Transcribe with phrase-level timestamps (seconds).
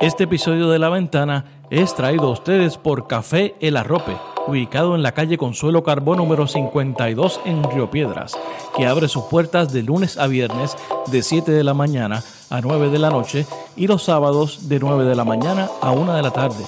[0.00, 4.16] Este episodio de La Ventana es traído a ustedes por Café El Arrope,
[4.48, 8.36] ubicado en la calle Consuelo Carbón número 52 en Río Piedras,
[8.76, 10.76] que abre sus puertas de lunes a viernes
[11.06, 13.46] de 7 de la mañana a 9 de la noche
[13.76, 16.64] y los sábados de 9 de la mañana a 1 de la tarde.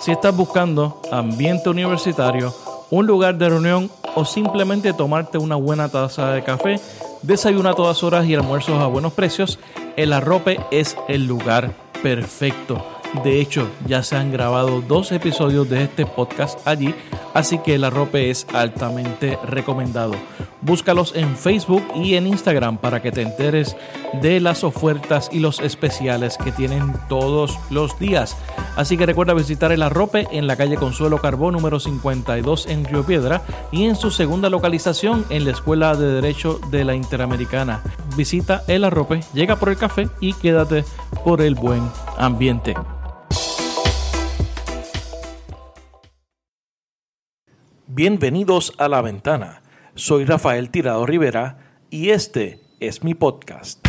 [0.00, 2.54] Si estás buscando ambiente universitario,
[2.90, 6.80] un lugar de reunión o simplemente tomarte una buena taza de café,
[7.22, 9.58] desayuna a todas horas y almuerzos a buenos precios,
[9.96, 12.86] El Arrope es el lugar perfecto.
[13.24, 16.94] De hecho, ya se han grabado dos episodios de este podcast allí,
[17.34, 20.14] así que El Arrope es altamente recomendado.
[20.66, 23.76] Búscalos en Facebook y en Instagram para que te enteres
[24.20, 28.36] de las ofertas y los especiales que tienen todos los días.
[28.74, 33.06] Así que recuerda visitar El Arrope en la calle Consuelo Carbón número 52 en Río
[33.06, 37.84] Piedra y en su segunda localización en la Escuela de Derecho de la Interamericana.
[38.16, 40.84] Visita El Arrope, llega por el café y quédate
[41.22, 41.88] por el buen
[42.18, 42.74] ambiente.
[47.86, 49.62] Bienvenidos a La Ventana.
[49.98, 51.56] Soy Rafael Tirado Rivera
[51.88, 53.80] y este es mi podcast.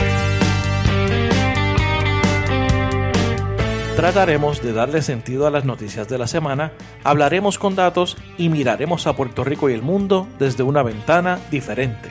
[3.97, 6.71] Trataremos de darle sentido a las noticias de la semana,
[7.03, 12.09] hablaremos con datos y miraremos a Puerto Rico y el mundo desde una ventana diferente.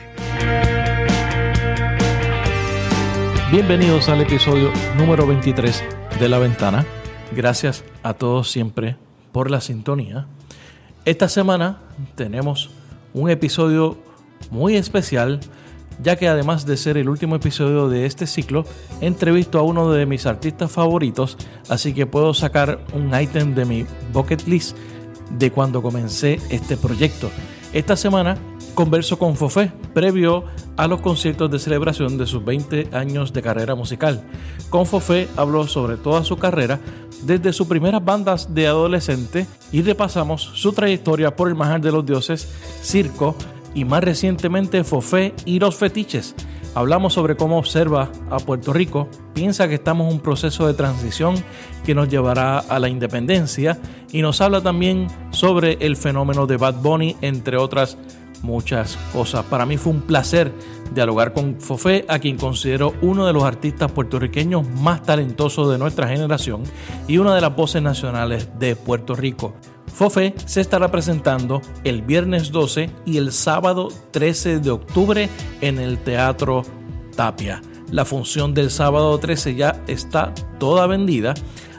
[3.49, 5.83] Bienvenidos al episodio número 23
[6.19, 6.85] de La Ventana.
[7.35, 8.95] Gracias a todos siempre
[9.31, 10.27] por la sintonía.
[11.03, 11.79] Esta semana
[12.13, 12.76] tenemos
[13.17, 13.97] un episodio
[14.51, 15.39] muy especial,
[16.01, 18.65] ya que además de ser el último episodio de este ciclo,
[19.01, 21.37] entrevisto a uno de mis artistas favoritos,
[21.69, 24.77] así que puedo sacar un ítem de mi bucket list
[25.31, 27.31] de cuando comencé este proyecto.
[27.73, 28.37] Esta semana
[28.75, 30.43] converso con Fofé previo
[30.77, 34.21] a los conciertos de celebración de sus 20 años de carrera musical.
[34.69, 36.79] Con Fofé habló sobre toda su carrera
[37.23, 42.05] desde sus primeras bandas de adolescente y repasamos su trayectoria por el Majar de los
[42.05, 42.47] Dioses,
[42.81, 43.35] Circo
[43.73, 46.35] y más recientemente Fofé y los Fetiches.
[46.75, 51.35] Hablamos sobre cómo observa a Puerto Rico, piensa que estamos en un proceso de transición
[51.83, 53.79] que nos llevará a la independencia
[54.11, 57.97] y nos habla también sobre el fenómeno de Bad Bunny, entre otras
[58.43, 59.45] muchas cosas.
[59.45, 60.53] Para mí fue un placer
[60.93, 66.07] dialogar con Fofé, a quien considero uno de los artistas puertorriqueños más talentosos de nuestra
[66.07, 66.63] generación
[67.07, 69.53] y una de las voces nacionales de Puerto Rico.
[69.93, 75.29] Fofé se estará presentando el viernes 12 y el sábado 13 de octubre
[75.61, 76.63] en el Teatro
[77.15, 77.61] Tapia.
[77.91, 81.33] La función del sábado 13 ya está toda vendida,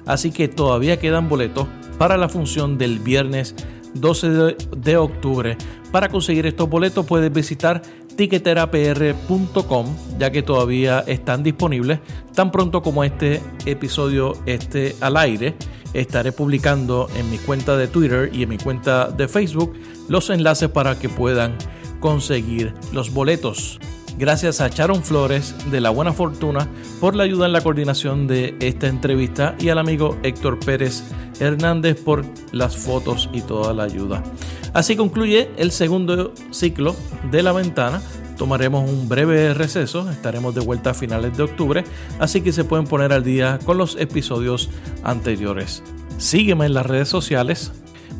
[0.06, 3.54] así que todavía quedan boletos para la función del viernes
[3.94, 5.56] 12 de, octubre.
[5.92, 7.82] Para conseguir estos boletos puedes visitar
[8.16, 9.86] tiqueterapr.com
[10.18, 12.00] ya que todavía están disponibles.
[12.34, 15.54] Tan pronto como este episodio esté al aire,
[15.94, 19.74] estaré publicando en mi cuenta de Twitter y en mi cuenta de Facebook
[20.08, 21.56] los enlaces para que puedan
[22.00, 23.78] conseguir los boletos.
[24.18, 26.68] Gracias a Sharon Flores de La Buena Fortuna
[26.98, 31.04] por la ayuda en la coordinación de esta entrevista y al amigo Héctor Pérez
[31.38, 34.24] Hernández por las fotos y toda la ayuda.
[34.72, 36.96] Así concluye el segundo ciclo
[37.30, 38.02] de La Ventana.
[38.36, 41.84] Tomaremos un breve receso, estaremos de vuelta a finales de octubre,
[42.18, 44.68] así que se pueden poner al día con los episodios
[45.04, 45.84] anteriores.
[46.16, 47.70] Sígueme en las redes sociales,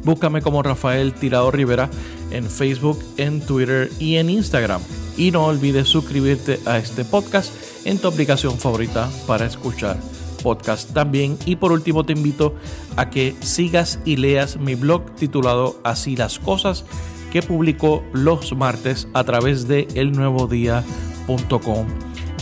[0.09, 1.91] búscame como Rafael Tirado Rivera
[2.31, 4.81] en Facebook, en Twitter y en Instagram.
[5.19, 7.53] Y no olvides suscribirte a este podcast
[7.85, 9.99] en tu aplicación favorita para escuchar
[10.43, 11.37] podcast también.
[11.45, 12.55] Y por último te invito
[12.97, 16.87] a que sigas y leas mi blog titulado Así las cosas
[17.31, 21.87] que publico los martes a través de elnuevodía.com.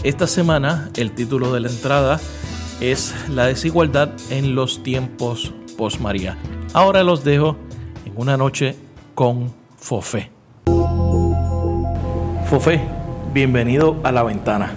[0.04, 2.20] Esta semana el título de la entrada
[2.80, 6.38] es La desigualdad en los tiempos post María.
[6.72, 7.56] Ahora los dejo
[8.04, 8.74] en una noche
[9.14, 10.30] con Fofé.
[12.48, 12.80] Fofé,
[13.32, 14.74] bienvenido a la ventana.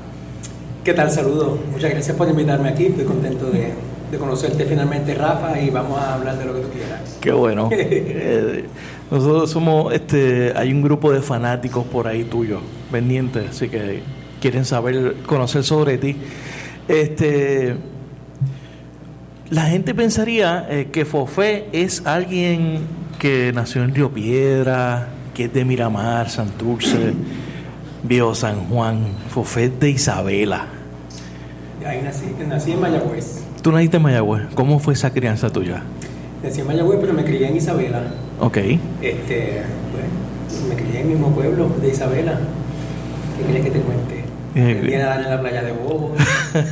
[0.83, 1.11] ¿Qué tal?
[1.11, 1.59] Saludos.
[1.71, 2.85] Muchas gracias por invitarme aquí.
[2.85, 3.73] Estoy contento de,
[4.11, 7.17] de, conocerte finalmente, Rafa, y vamos a hablar de lo que tú quieras.
[7.19, 7.69] Qué bueno.
[7.71, 8.65] eh,
[9.11, 12.59] nosotros somos, este, hay un grupo de fanáticos por ahí tuyo,
[12.91, 14.01] pendientes, así que
[14.39, 16.15] quieren saber, conocer sobre ti.
[16.87, 17.75] Este,
[19.49, 22.79] la gente pensaría eh, que Fofé es alguien
[23.17, 27.13] que nació en Río Piedra, que es de Miramar, Santurce.
[28.01, 30.67] Viejo San Juan, Fofet de Isabela.
[31.85, 33.41] Ahí nací, nací en Mayagüez.
[33.61, 34.43] ¿Tú naciste en Mayagüez?
[34.55, 35.83] ¿Cómo fue esa crianza tuya?
[36.41, 38.03] Nací en Mayagüez, pero me crié en Isabela.
[38.39, 38.57] Ok.
[39.01, 42.39] Este, bueno, me crié en el mismo pueblo de Isabela.
[43.37, 44.23] ¿Qué quieres que te cuente?
[44.55, 46.15] Eh, Viene a dar en la playa de Bobo.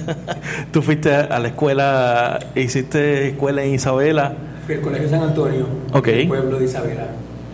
[0.71, 4.33] ¿Tú fuiste a la escuela, hiciste escuela en Isabela?
[4.65, 6.07] Fui al Colegio San Antonio, Ok.
[6.07, 7.07] el pueblo de Isabela.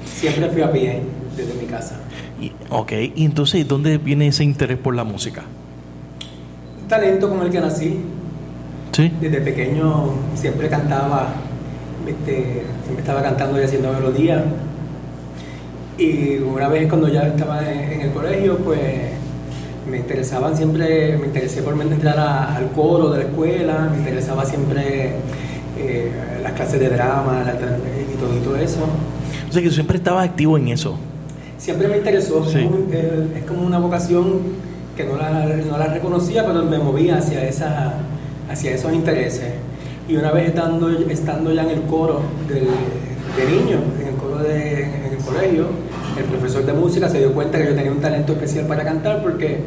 [0.06, 1.02] Siempre fui a pie
[1.36, 1.96] desde mi casa.
[2.40, 5.44] Y- ok, y entonces, ¿dónde viene ese interés por la música?
[6.82, 8.00] Un talento con el que nací.
[8.94, 9.12] Sí.
[9.20, 11.34] Desde pequeño siempre cantaba,
[12.08, 14.44] este, siempre estaba cantando y haciendo melodía.
[15.98, 18.80] Y una vez cuando ya estaba en, en el colegio, pues
[19.90, 24.46] me interesaban siempre, me interesé por entrar a- al coro de la escuela, me interesaba
[24.46, 25.12] siempre
[25.78, 28.80] eh, las clases de drama la- y todo, y todo eso.
[29.50, 30.96] O sea que siempre estabas activo en eso.
[31.58, 32.60] Siempre me interesó, Sí.
[32.60, 32.78] es, como,
[33.38, 34.40] es como una vocación
[34.96, 37.94] que no la, no la reconocía, pero me movía hacia, esa,
[38.52, 39.46] hacia esos intereses.
[40.08, 44.38] Y una vez estando, estando ya en el coro del, de niño, en el coro
[44.44, 45.68] de, en el colegio,
[46.18, 49.22] el profesor de música se dio cuenta que yo tenía un talento especial para cantar
[49.22, 49.60] porque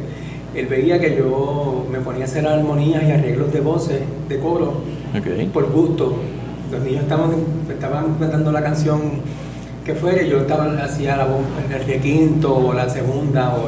[0.55, 4.81] él veía que yo me ponía a hacer armonías y arreglos de voces, de coro,
[5.53, 6.17] por gusto.
[6.71, 7.31] Los niños estaban,
[7.69, 9.01] estaban cantando la canción
[9.85, 11.41] que fuera y yo estaba, hacía la voz
[11.73, 13.67] el requinto o la segunda o,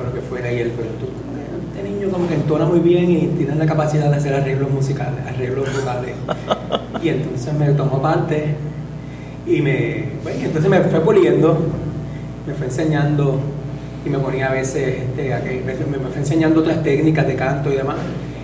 [0.00, 1.06] o lo que fuera y él, pero tú,
[1.76, 5.20] este niño como que entona muy bien y tiene la capacidad de hacer arreglos musicales,
[5.26, 6.14] arreglos vocales.
[7.02, 8.54] y entonces me tomó parte
[9.46, 11.58] y me, bueno, entonces me fue puliendo,
[12.46, 13.40] me fue enseñando
[14.04, 17.34] y me ponía a veces, este, a que- me, me fue enseñando otras técnicas de
[17.34, 17.96] canto y demás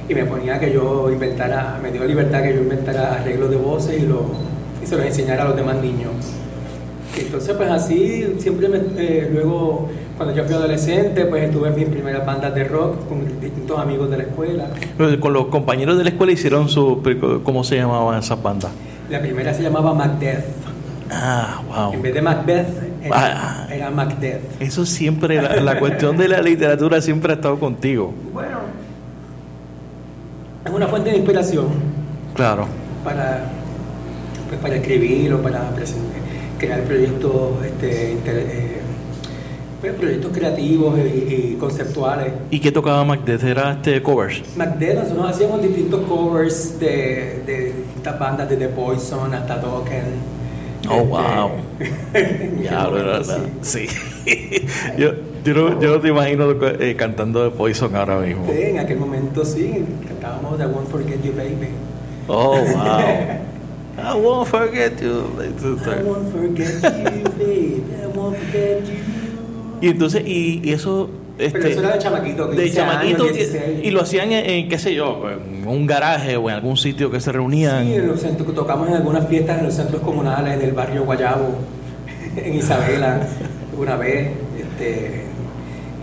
[0.09, 4.03] y me ponía que yo inventara, me dio libertad que yo inventara arreglos de voces
[4.03, 4.27] y, lo,
[4.83, 6.11] y se los enseñara a los demás niños.
[7.17, 11.89] Entonces, pues así, siempre me, eh, luego, cuando yo fui adolescente, pues estuve en mis
[11.89, 14.67] primeras bandas de rock con distintos amigos de la escuela.
[14.97, 17.03] Pero Con los compañeros de la escuela hicieron su...
[17.45, 18.71] ¿Cómo se llamaban esas bandas?
[19.11, 20.45] La primera se llamaba Macbeth.
[21.11, 21.93] Ah, wow.
[21.93, 22.67] En vez de Macbeth,
[23.03, 23.67] era, Ah.
[23.71, 24.61] era Macbeth.
[24.61, 28.13] Eso siempre, la, la cuestión de la literatura siempre ha estado contigo.
[28.33, 28.59] Bueno,
[30.65, 31.67] es una fuente de inspiración
[32.35, 32.67] Claro.
[33.05, 33.45] para,
[34.49, 35.71] pues, para escribir o para
[36.59, 38.81] crear proyectos, este, inter- eh,
[39.81, 41.03] pues, proyectos creativos y,
[41.53, 42.33] y conceptuales.
[42.51, 43.43] ¿Y qué tocaba Macbeth?
[43.43, 44.43] ¿Era este covers?
[44.57, 50.05] Macbeth, nosotros hacíamos distintos covers de, de distintas bandas, desde Poison hasta Dokken.
[50.89, 51.51] Oh, Este, wow.
[52.63, 53.25] Ya, ¿verdad?
[53.63, 53.87] sí.
[54.99, 55.13] Yo,
[55.45, 58.47] yo, no, yo no te imagino eh, cantando de Poison ahora mismo.
[58.47, 61.69] Sí, en aquel momento sí, cantábamos I Won't Forget You Baby.
[62.29, 63.01] Oh, wow.
[63.99, 65.25] I won't forget you.
[65.39, 69.23] I won't forget you, baby, I won't forget you.
[69.81, 71.11] Y entonces, y, y eso...
[71.39, 73.65] Este, Pero eso era de chamaquito, de 15 chamaquito, y- 16.
[73.85, 77.11] y, lo hacían en, en, qué sé yo, en un garaje o en algún sitio
[77.11, 77.85] que se reunían.
[77.87, 81.57] Sí, en los centros, tocamos en algunas fiestas en los centros comunales del barrio Guayabo,
[82.37, 83.21] en Isabela,
[83.77, 85.23] una vez, este,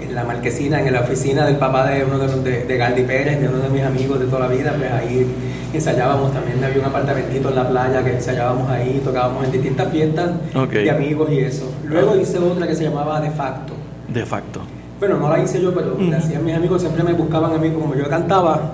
[0.02, 3.40] en la marquesina, en la oficina del papá de uno de, de, de Galdi Pérez,
[3.40, 5.28] de uno de mis amigos de toda la vida, pues ahí
[5.72, 10.32] ensayábamos, también había un apartamentito en la playa que ensayábamos ahí, tocábamos en distintas fiestas
[10.56, 10.72] Ok.
[10.72, 11.72] de amigos y eso.
[11.86, 13.74] Luego hice otra que se llamaba De Facto.
[14.08, 14.62] De facto.
[15.00, 17.96] Bueno, no la hice yo, pero hacían mis amigos, siempre me buscaban a mí, como
[17.96, 18.74] yo cantaba,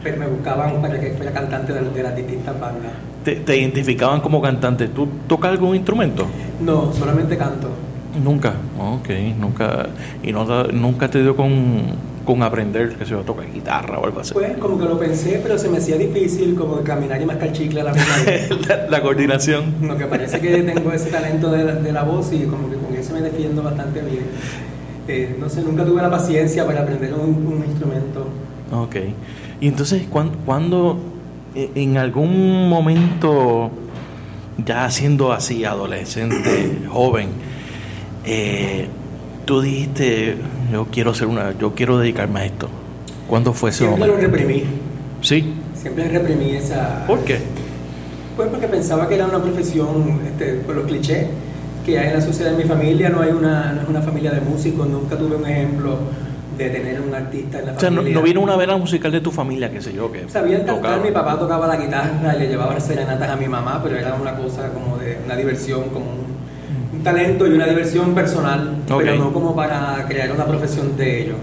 [0.00, 2.92] pues me buscaban para que fuera cantante de, de las distintas bandas.
[3.24, 4.86] Te, te identificaban como cantante.
[4.88, 6.26] ¿Tú tocas algún instrumento?
[6.60, 7.68] No, solamente canto.
[8.22, 8.54] Nunca.
[8.78, 9.86] Ok, nunca.
[10.22, 11.82] Y no, nunca te dio con,
[12.24, 14.32] con aprender, que se yo, tocar guitarra o algo así.
[14.32, 17.80] Pues como que lo pensé, pero se me hacía difícil como caminar y mascar chicle
[17.80, 18.50] a la misma vez.
[18.68, 19.74] la, la coordinación.
[19.82, 22.76] Lo que parece que tengo ese talento de la, de la voz y como que
[22.76, 24.22] con eso me defiendo bastante bien.
[25.08, 28.26] Eh, no sé, nunca tuve la paciencia para aprender un, un instrumento.
[28.72, 28.96] Ok.
[29.60, 30.98] Y entonces, ¿cuán- cuando
[31.54, 33.70] e- en algún momento,
[34.64, 37.28] ya siendo así adolescente, joven,
[38.24, 38.88] eh,
[39.44, 40.36] tú dijiste,
[40.72, 42.68] yo quiero ser una, yo quiero dedicarme a esto?
[43.28, 44.64] ¿Cuándo fue ese Siempre lo reprimí,
[45.20, 45.54] Sí.
[45.80, 47.04] siempre reprimí esa...
[47.06, 47.38] ¿Por qué?
[48.36, 51.26] Pues porque pensaba que era una profesión, este, por los clichés
[51.86, 54.32] que hay en la sociedad de mi familia, no hay una, no es una familia
[54.32, 55.96] de músicos, nunca tuve un ejemplo
[56.58, 58.18] de tener un artista en la O sea, no, familia.
[58.18, 61.10] no vino una vena musical de tu familia, qué sé yo, que Sabían cantar, mi
[61.12, 64.70] papá tocaba la guitarra y le llevaba serenatas a mi mamá, pero era una cosa
[64.72, 69.02] como de una diversión, como un, un talento y una diversión personal, Ok.
[69.04, 71.36] pero no como para crear una profesión de ellos.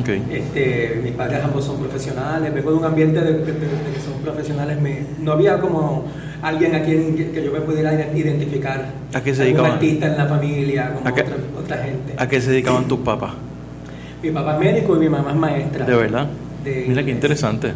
[0.00, 0.08] Ok.
[0.30, 4.00] Este, mis padres ambos son profesionales, vengo de un ambiente de, de- de- de que
[4.00, 4.78] son profesionales.
[4.80, 6.04] Me, no había como
[6.42, 8.92] alguien a quien que, yo me pudiera identificar.
[9.12, 9.72] ¿A qué se dedicaban?
[9.72, 11.22] artista en la familia, como ¿A qué?
[11.22, 12.14] otra, otra gente.
[12.16, 13.32] ¿A qué se dedicaban tus papás?
[14.22, 15.86] Mi papá es médico y mi mamá es maestra.
[15.86, 16.26] ¿De verdad?
[16.64, 17.72] De Mira qué interesante.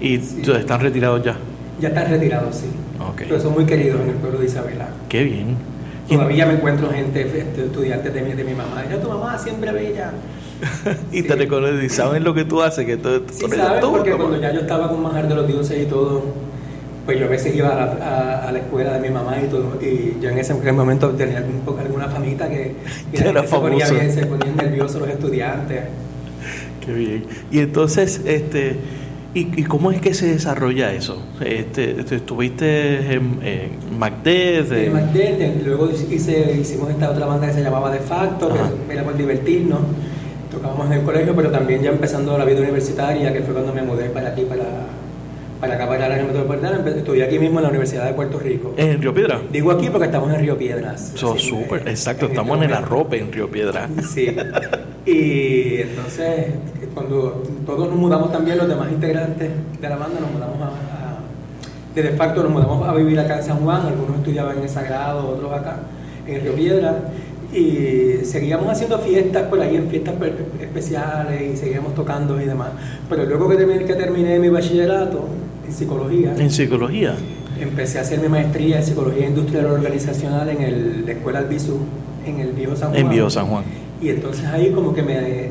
[0.00, 0.42] ¿Y Sí.
[0.52, 1.36] están retirados ya?
[1.80, 2.66] Ya están retirados, sí.
[3.00, 3.22] Ok.
[3.28, 4.88] Pero son muy queridos en el pueblo de Isabela.
[5.08, 5.56] Qué bien.
[6.08, 8.84] Todavía me encuentro gente, este, estudiantes de mi, de mi mamá.
[8.86, 10.12] Era tu mamá siempre bella.
[11.12, 14.40] y te reconocen y saben lo que tú haces, que tú, sí, saben, porque cuando
[14.40, 16.22] ya yo estaba con Manjar de los Dioses y todo,
[17.06, 19.78] pues yo a veces iba a la, a, la escuela de mi mamá y todo,
[19.80, 22.74] y yo en ese momento tenía algún, alguna famita que,
[23.12, 25.82] Era se ponía bien, se ponían nerviosos los estudiantes.
[26.84, 27.24] Qué bien.
[27.50, 28.76] Y entonces, este,
[29.34, 31.22] ¿y, y cómo es que se desarrolla eso?
[31.40, 33.70] Este, este, estuviste en, en
[34.20, 38.70] De en- Macbeth, luego hice, hicimos esta otra banda que se llamaba De Facto, Ajá.
[38.88, 39.78] que era por divertirnos.
[40.50, 43.82] Tocábamos en el colegio, pero también ya empezando la vida universitaria, que fue cuando me
[43.82, 44.64] mudé para aquí, para,
[45.60, 46.82] para acá, para el área metropolitana.
[46.88, 48.74] Estudié aquí mismo en la Universidad de Puerto Rico.
[48.76, 49.40] en Río Piedra.
[49.52, 51.12] Digo aquí porque estamos en Río Piedras.
[51.14, 53.88] Eso, así, súper, exacto, en estamos en el arrope en Río Piedra.
[54.12, 54.34] Sí.
[55.06, 56.46] Y entonces,
[56.94, 61.16] cuando todos nos mudamos también, los demás integrantes de la banda, nos mudamos a, a-
[61.94, 64.68] de de facto nos mudamos a vivir acá en San Juan, algunos estudiaban en el
[64.68, 65.78] Sagrado, otros acá
[66.26, 66.94] en Río Piedra,
[67.54, 70.14] y seguíamos haciendo fiestas por ahí, en fiestas
[70.60, 72.68] especiales, y seguíamos tocando y demás.
[73.08, 75.26] Pero luego que terminé, que terminé mi bachillerato
[75.66, 77.14] en psicología, En psicología.
[77.60, 81.78] empecé a hacer mi maestría en psicología industrial organizacional en el- la escuela Albizu,
[82.26, 83.00] en el Viejo San Juan.
[83.00, 83.64] En Viejo San Juan.
[84.00, 85.48] Y entonces ahí como que me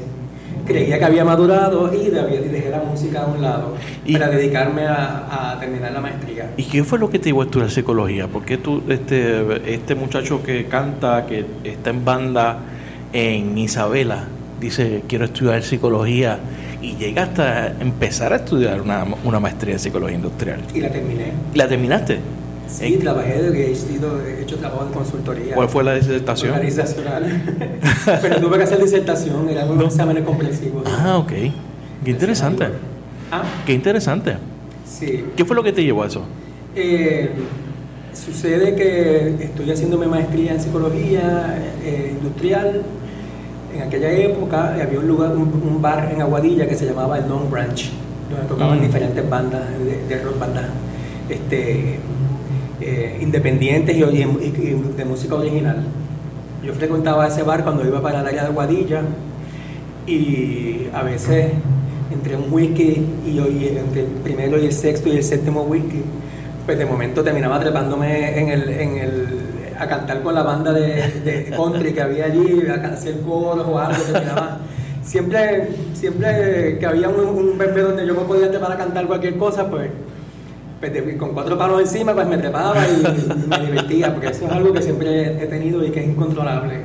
[0.66, 4.30] creía que había madurado y de- y dejé la música a un lado Y- para
[4.30, 6.52] dedicarme a, a terminar la maestría.
[6.58, 8.28] ¿Y qué fue lo que te llevó a estudiar psicología?
[8.28, 12.60] ¿Por qué tú, este, este muchacho que canta, que está en banda
[13.14, 14.26] en Isabela,
[14.60, 16.40] dice quiero estudiar psicología
[16.86, 20.62] y llega hasta empezar a estudiar una, una maestría en psicología industrial?
[20.74, 21.32] Y la terminé.
[21.54, 22.20] ¿La terminaste?
[22.68, 23.72] Sí, ¿En- trabajé, he,
[24.42, 25.56] hecho trabajo de consultoría.
[25.56, 26.52] ¿Cuál fue la disertación?
[26.54, 27.44] Organizacional.
[28.22, 29.86] Pero tuve que hacer disertación, eran unos No.
[29.88, 30.24] exámenes.
[30.86, 31.32] Ah, ok.
[32.04, 32.66] Qué interesante.
[33.32, 34.36] Ah, Qué interesante.
[34.88, 35.26] sí.
[35.36, 36.24] ¿Qué fue lo que te llevó a eso?
[36.76, 37.30] Eh,
[38.14, 42.84] sucede que estoy haciendo mi maestría en psicología eh, industrial.
[43.76, 47.28] En aquella época había un lugar, un, un bar en Aguadilla que se llamaba el
[47.28, 47.90] Long Branch,
[48.30, 48.84] donde tocaban Mm.
[48.84, 50.66] diferentes bandas de, de rock, bandas
[51.30, 52.00] este,
[52.82, 55.84] eh, independientes y, y- y de música original.
[56.64, 59.02] Yo frecuentaba ese bar cuando iba para el área de Aguadilla
[60.08, 61.52] y a veces
[62.14, 66.02] entre un whisky y, y entre el primero y el sexto y el séptimo whisky,
[66.66, 69.28] pues de momento terminaba trepándome en el, en el,
[69.80, 73.78] a cantar con la banda de, de country que había allí, a hacer coros o
[73.80, 74.60] algo, terminaba.
[75.04, 79.38] Siempre, siempre que había un, un bebé donde yo me podía trepar a cantar cualquier
[79.38, 79.90] cosa, pues,
[80.80, 83.02] pues con cuatro palos encima, pues me trepaba y,
[83.44, 86.80] y me divertía, porque eso es algo que siempre he tenido y que es incontrolable.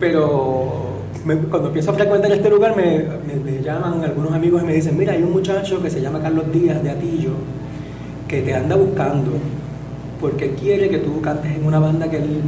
[0.00, 0.86] Pero
[1.24, 4.74] me- cuando empiezo a frecuentar este lugar, me, me- me llaman algunos amigos y me
[4.74, 7.30] dicen, mira, hay un muchacho que se llama Carlos Díaz de Atillo,
[8.28, 9.32] que te anda buscando,
[10.20, 12.40] porque quiere que tú cantes en una banda que él,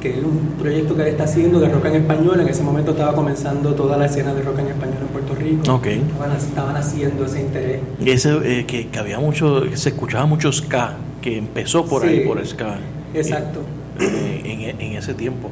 [0.00, 2.90] que él, un proyecto que él está haciendo de rock en español, en ese momento
[2.92, 5.74] estaba comenzando toda la escena de rock en español en Puerto Rico.
[5.74, 5.86] Ok.
[5.86, 7.80] Estaban, estaban haciendo ese interés.
[8.00, 12.04] Y ese, eh, que, que había mucho, que se escuchaba mucho ska, que empezó por
[12.04, 12.78] ahí, por ska.
[13.14, 13.60] Exacto.
[14.00, 15.48] Eh, en, en ese tiempo.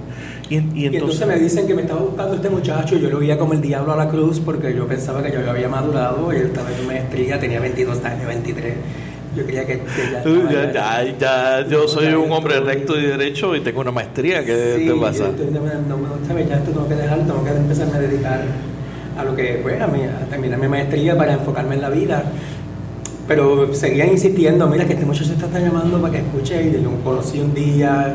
[0.50, 3.08] Y, en- y Y entonces, entonces, me dicen que me estaba buscando este muchacho, yo
[3.08, 6.30] lo veía como el diablo a la cruz porque yo pensaba que yo había madurado,
[6.32, 8.74] y él estaba en maestría, tenía 22 años, 23.
[9.36, 13.06] Yo creía que, que ya, Tú, ya, ya, ya, yo soy un hombre recto y
[13.06, 14.44] derecho y tengo una maestría.
[14.44, 15.30] ¿Qué Sí, te pasa?
[15.36, 16.48] yo no, me- no ¿sabes?
[16.48, 18.42] Ya esto tengo que dejar, tengo que empezarme a dedicar
[19.16, 22.24] a lo que, pues, a, mi, a terminar mi maestría para enfocarme en la vida.
[23.26, 26.90] Pero seguían insistiendo, mira que este muchacho te está llamando para que escuche, y yo
[27.02, 28.14] conocí un día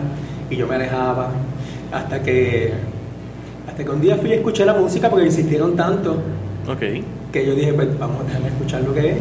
[0.52, 1.32] y yo me alejaba,
[1.92, 2.74] hasta que,
[3.68, 6.18] hasta que un día fui a escuchar la música porque insistieron tanto
[6.70, 6.80] Ok.
[7.32, 9.18] que yo dije, pues vamos, déjame escuchar lo que es.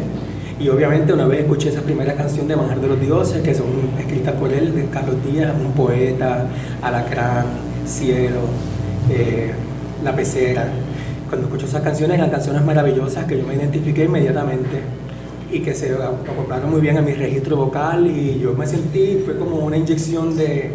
[0.59, 3.67] Y obviamente una vez escuché esa primera canción de Manjar de los Dioses, que son
[3.99, 6.47] escritas por él, de Carlos Díaz, un poeta,
[6.81, 7.45] alacrán,
[7.85, 8.41] cielo,
[9.11, 9.51] eh,
[10.03, 10.67] la pecera.
[11.29, 14.81] Cuando escucho esas canciones, eran canciones maravillosas que yo me identifiqué inmediatamente
[15.51, 19.37] y que se acoplaron muy bien a mi registro vocal y yo me sentí, fue
[19.37, 20.71] como una inyección de,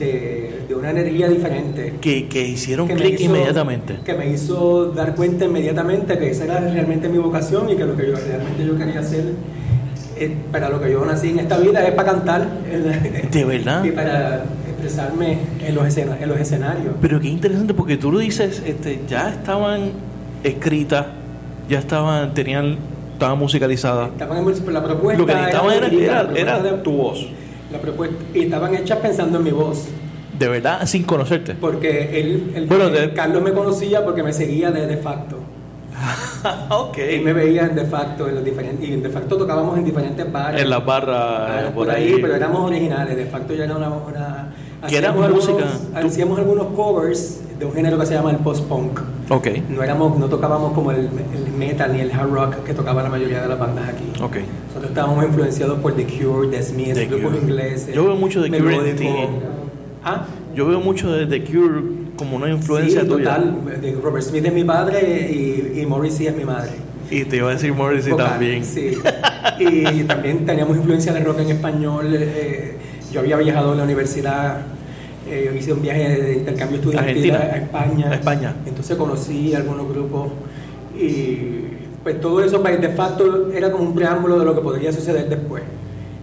[0.00, 3.98] de, de una energía diferente Que, que hicieron clic inmediatamente.
[4.04, 7.96] Que me hizo dar cuenta inmediatamente que esa era realmente mi vocación y que lo
[7.96, 9.24] que yo realmente yo quería hacer
[10.18, 13.84] eh, para lo que yo nací en esta vida es para cantar en- De verdad.
[13.84, 16.94] y para expresarme en los, escena- en los escenarios.
[17.00, 19.90] Pero qué interesante porque tú lo dices, este, ya estaban
[20.42, 21.06] escritas,
[21.68, 22.76] ya estaban, tenían,
[23.12, 24.10] estaban musicalizadas.
[24.10, 25.20] Estaban en la propuesta.
[25.20, 27.26] Lo que necesitaban era, era, era de- tu voz.
[27.70, 29.86] la propuesta, y estaban hechas pensando en mi voz.
[30.38, 31.54] De verdad, sin conocerte.
[31.54, 35.36] Porque él, él- Bueno, de- Carlos me conocía porque me seguía de de facto.
[36.70, 36.98] ok.
[36.98, 39.84] Él me veía en de facto, en los diferentes, y en de facto tocábamos en
[39.84, 40.60] diferentes bares.
[40.60, 42.12] En las barras, Ah, por, por ahí.
[42.14, 43.16] ahí, pero éramos originales.
[43.16, 44.52] De facto ya era una, una
[44.86, 45.52] Que era música.
[45.52, 49.00] algunos- tú- hacíamos algunos covers de un género que se llama el post-punk.
[49.30, 53.02] Ok, No, éramos, no tocábamos como el, el metal ni el hard rock que tocaba
[53.02, 54.04] la mayoría de las bandas aquí.
[54.22, 54.36] ok.
[54.68, 57.94] Nosotros estábamos influenciados por The Cure, The Smiths, grupos ingleses.
[57.94, 59.08] Yo veo mucho The Cure en ti.
[60.06, 60.24] ¿Ah?
[60.54, 61.82] Yo veo mucho de The Cure
[62.16, 63.24] como una influencia sí, tuya.
[63.24, 63.56] total.
[64.00, 66.70] Robert Smith es mi padre y, y Morrissey es mi madre.
[67.10, 68.64] Y te iba a decir Morrissey Vocal, también.
[68.64, 68.96] Sí.
[69.58, 72.06] Y también teníamos influencia de rock en español.
[72.12, 72.76] eh,
[73.12, 74.60] yo había viajado en la universidad,
[75.28, 77.38] eh, hice un viaje de intercambio estudiantil Argentina.
[77.38, 78.10] a España.
[78.10, 78.54] A España.
[78.64, 80.28] Entonces conocí algunos grupos
[80.96, 81.64] y
[82.02, 85.28] pues todo eso pues, de facto era como un preámbulo de lo que podría suceder
[85.28, 85.62] después.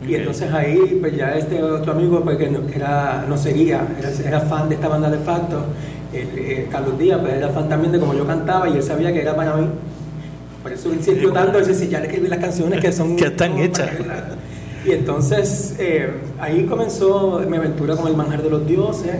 [0.07, 3.87] Y entonces ahí pues ya este otro amigo pues, que, no, que era, no seguía,
[3.97, 5.63] era, era fan de esta banda de facto,
[6.11, 9.13] el, eh, Carlos Díaz, pues era fan también de como yo cantaba y él sabía
[9.13, 9.67] que era para mí.
[10.61, 13.15] Por eso él insistió tanto, dice, si ya le escribí las canciones que son...
[13.17, 13.89] Que están hechas.
[14.85, 19.15] Y entonces eh, ahí comenzó mi aventura con el manjar de los dioses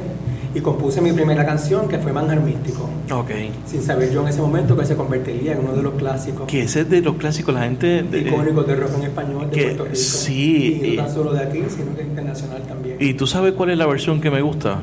[0.56, 3.32] y compuse mi primera canción que fue Manjar Místico, Ok.
[3.66, 6.62] sin saber yo en ese momento que se convertiría en uno de los clásicos Que
[6.64, 8.04] ese es de los clásicos, la gente...
[8.04, 9.96] de- icónicos de rock en español de que Puerto Rico.
[9.96, 12.98] sí, y no tan solo de aquí, sino que internacional también.
[13.00, 14.82] ¿Y tú sabes cuál es la versión que me gusta?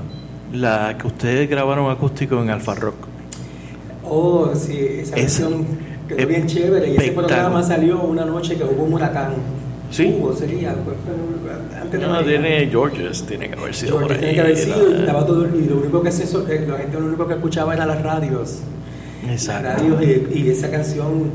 [0.52, 2.96] La que ustedes grabaron acústico en Alfa Rock.
[4.04, 5.64] Oh, sí, esa versión
[6.08, 9.34] quedó es bien chévere y ese programa salió una noche que hubo un huracán.
[9.90, 10.14] ¿Sí?
[10.38, 10.74] Sería,
[11.80, 14.18] antes de No, tiene Georges, tiene que haber sido George por ahí.
[14.20, 17.06] tiene que haber sido, estaba todo, y lo único que se, eh, la gente lo
[17.06, 18.60] único que escuchaba eran las radios.
[19.28, 19.68] Exacto.
[19.68, 21.30] Las radios y, y esa canción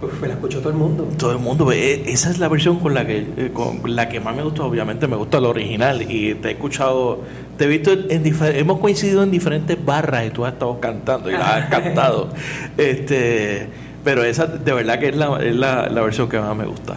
[0.00, 1.08] pues, la escuchó todo el mundo.
[1.16, 4.20] Todo el mundo, eh, esa es la versión con la que eh, con la que
[4.20, 7.20] más me gusta, obviamente me gusta la original y te he escuchado,
[7.58, 8.22] te he visto en
[8.56, 12.30] hemos coincidido en diferentes barras y tú has estado cantando y la has cantado.
[12.78, 13.68] Este,
[14.04, 16.96] pero esa de verdad que es la, es la, la versión que más me gusta.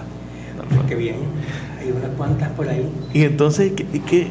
[0.88, 1.15] Qué bien.
[1.79, 2.88] Hay unas cuantas por ahí.
[3.13, 4.27] Y entonces, ¿qué, qué-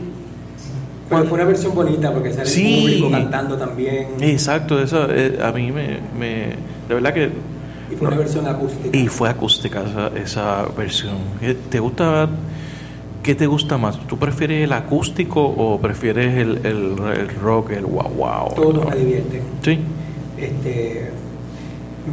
[1.08, 2.74] Pero fue una versión bonita porque sale Sí.
[2.74, 4.06] el público cantando también.
[4.20, 6.54] Exacto, eso eh, a mí me, me-
[6.88, 7.30] de verdad que
[7.92, 8.96] Y fue una versión acústica.
[8.96, 11.16] y fue acústica esa, esa versión.
[11.40, 12.28] ¿Qué- ¿Te gusta
[13.22, 13.98] qué te gusta más?
[14.06, 18.54] ¿Tú prefieres el acústico o prefieres el, el, el rock, el wow wow?
[18.54, 19.42] Todos me divierten.
[19.62, 19.78] Sí.
[20.36, 21.10] Este,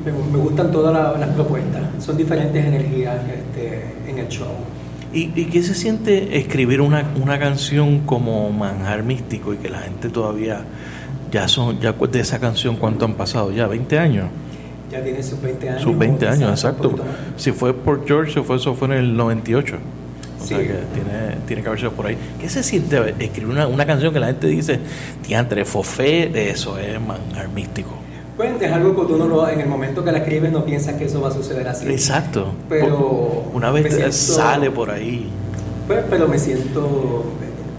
[0.05, 1.81] me, me gustan todas la- las propuestas.
[1.99, 4.47] Son diferentes energías este, en el show.
[5.13, 9.79] ¿Y, y qué se siente escribir una, una canción como Manjar Místico y que la
[9.79, 10.61] gente todavía
[11.31, 14.27] ya son ya de esa canción cuánto han pasado ya 20 años?
[14.89, 15.81] Ya tiene sus 20 años.
[15.81, 16.95] Sus 20 o años, exacto.
[17.37, 19.75] Si fue por George, o fue, eso fue en el 98.
[20.41, 20.63] O sea Sí.
[20.65, 22.17] que tiene, tiene que haber sido por ahí.
[22.39, 24.79] ¿Qué se siente escribir una, una canción que la gente dice,
[25.27, 27.97] diantre, fofé, eso es manjar místico?
[28.37, 30.95] Pues es algo que tú no lo, en el momento que la escribes no piensas
[30.95, 31.87] que eso va a suceder así.
[31.87, 32.53] Exacto.
[32.69, 35.29] Pero Una vez siento- sale por ahí.
[35.87, 37.23] Pues, pero me siento,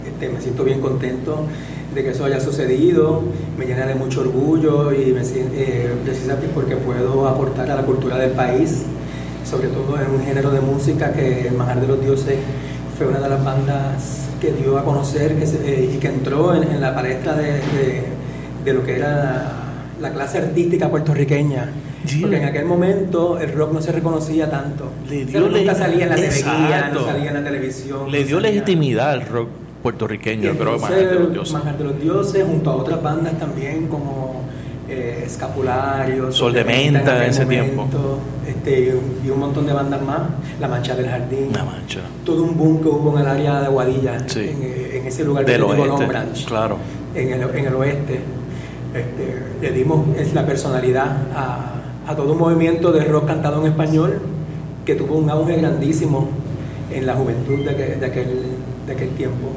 [0.05, 1.45] este, me siento bien contento
[1.93, 3.23] de que eso haya sucedido,
[3.57, 7.81] me llena de mucho orgullo y me siento, eh, precisamente porque puedo aportar a la
[7.83, 8.83] cultura del país,
[9.49, 12.37] sobre todo en un género de música que el Manjar de los Dioses
[12.97, 16.53] fue una de las bandas que dio a conocer que se- eh, y que entró
[16.55, 18.03] en, en la palestra de, de-
[18.63, 19.51] de lo que era
[20.03, 21.69] la, la clase artística puertorriqueña.
[22.21, 24.91] Porque en aquel momento el rock no se reconocía tanto.
[25.09, 28.11] Le dio nunca salía en la no salía en la televisión.
[28.11, 29.47] Le no dio legitimidad al rock
[29.81, 31.53] puertorriqueño, y pero entonces, Manjar de los Dioses.
[31.53, 34.41] Manjar de los Dioses, junto a otras bandas también como
[34.89, 38.93] eh, Escapularios, Sol de Menta en ese momento, Este,
[39.25, 40.21] y, un, montón de bandas más,
[40.59, 41.99] La Mancha del Jardín, Una mancha.
[42.25, 44.39] todo un boom que hubo en el área de Aguadilla, Sí.
[44.39, 46.77] en, eh, en ese lugar Del que oeste, Long Branch, claro.
[47.15, 48.19] en, el, en el oeste.
[48.93, 53.71] Este, le dimos es la personalidad a, a todo un movimiento de rock cantado en
[53.71, 54.21] español
[54.85, 56.29] que tuvo un auge grandísimo
[56.91, 58.27] en la juventud de aquel, de aquel,
[58.85, 59.49] de aquel tiempo.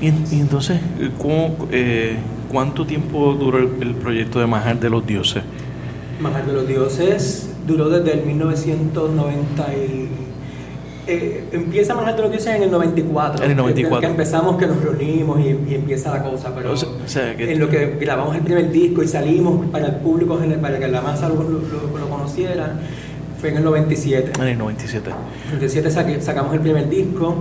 [0.00, 0.80] Y, y entonces,
[1.18, 2.16] ¿cómo, eh,
[2.50, 5.42] ¿cuánto tiempo duró el, el proyecto de Manjar de los Dioses?
[6.20, 10.05] Manjar de los Dioses duró desde el 1990 y...
[11.06, 13.44] eh, empieza Manjar de los Dioses en el 94.
[13.44, 14.00] En el 94.
[14.00, 16.54] Que, que empezamos, que nos reunimos y, y empieza la cosa.
[16.54, 19.66] Pero O sea- o sea, que- en lo que grabamos el primer disco y salimos
[19.70, 22.80] para el público, para que la masa lo, lo- lo conociera,
[23.40, 24.32] fue en el 97.
[24.40, 25.10] En el 97.
[25.10, 27.36] En el 97 saque- sacamos el primer disco.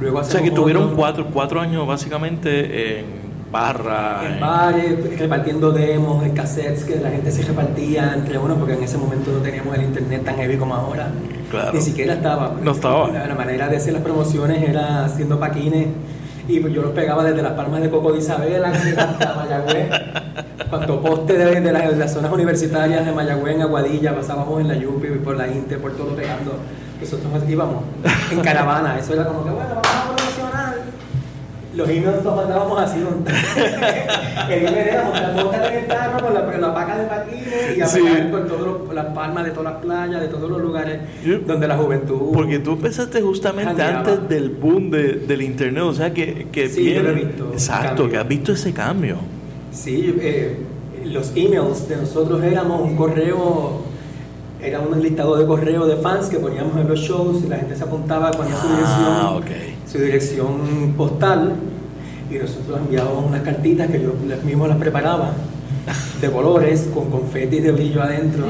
[0.00, 3.06] Luego O sea que tuvieron cuatro, cuatro años básicamente en
[3.50, 4.20] barra.
[4.26, 8.74] En en- bares, repartiendo demos, en cassettes que la gente se repartía entre uno, porque
[8.74, 11.08] en ese momento no teníamos el internet tan heavy como ahora.
[11.50, 11.72] Claro.
[11.72, 12.52] Ni siquiera estaba.
[12.62, 13.08] No estaba.
[13.08, 15.86] La, la manera de hacer las promociones era haciendo paquines
[16.46, 19.88] y pues yo los pegaba desde las palmas de Coco de Isabela hasta Mayagüez.
[20.70, 24.68] Cuanto poste de, de las, de las zonas universitarias de Mayagüez, en Aguadilla, pasábamos en
[24.68, 26.52] la Yupi, por la Inte, por todo pegando.
[27.00, 27.84] Nosotros íbamos
[28.32, 30.67] en caravana, eso era como que, bueno, vamos a promocionar
[31.78, 32.98] Los emails los mandábamos así.
[34.50, 35.04] el email era
[35.36, 38.00] montar en el carro con la, con la paca de patines y a Sí.
[38.02, 40.98] pegar por todas las palmas de todas las playas, de todos los lugares
[41.46, 42.32] donde la juventud.
[42.34, 43.98] Porque tú empezaste justamente Jangueaba.
[44.00, 47.50] antes del boom de- del internet, o sea que, que Sí, yo lo he visto,
[47.52, 49.16] Exacto, que has visto ese cambio.
[49.70, 50.56] Sí, eh,
[51.04, 53.82] los emails de nosotros éramos un correo,
[54.60, 57.76] era un listado de correo de fans que poníamos en los shows y la gente
[57.76, 59.46] se apuntaba, ponía su dirección, Ah, ok.
[59.90, 61.54] Su dirección postal
[62.30, 64.12] y nosotros enviábamos unas cartitas que yo
[64.44, 65.32] mismo las preparaba
[66.20, 68.46] de colores, con confetis de brillo adentro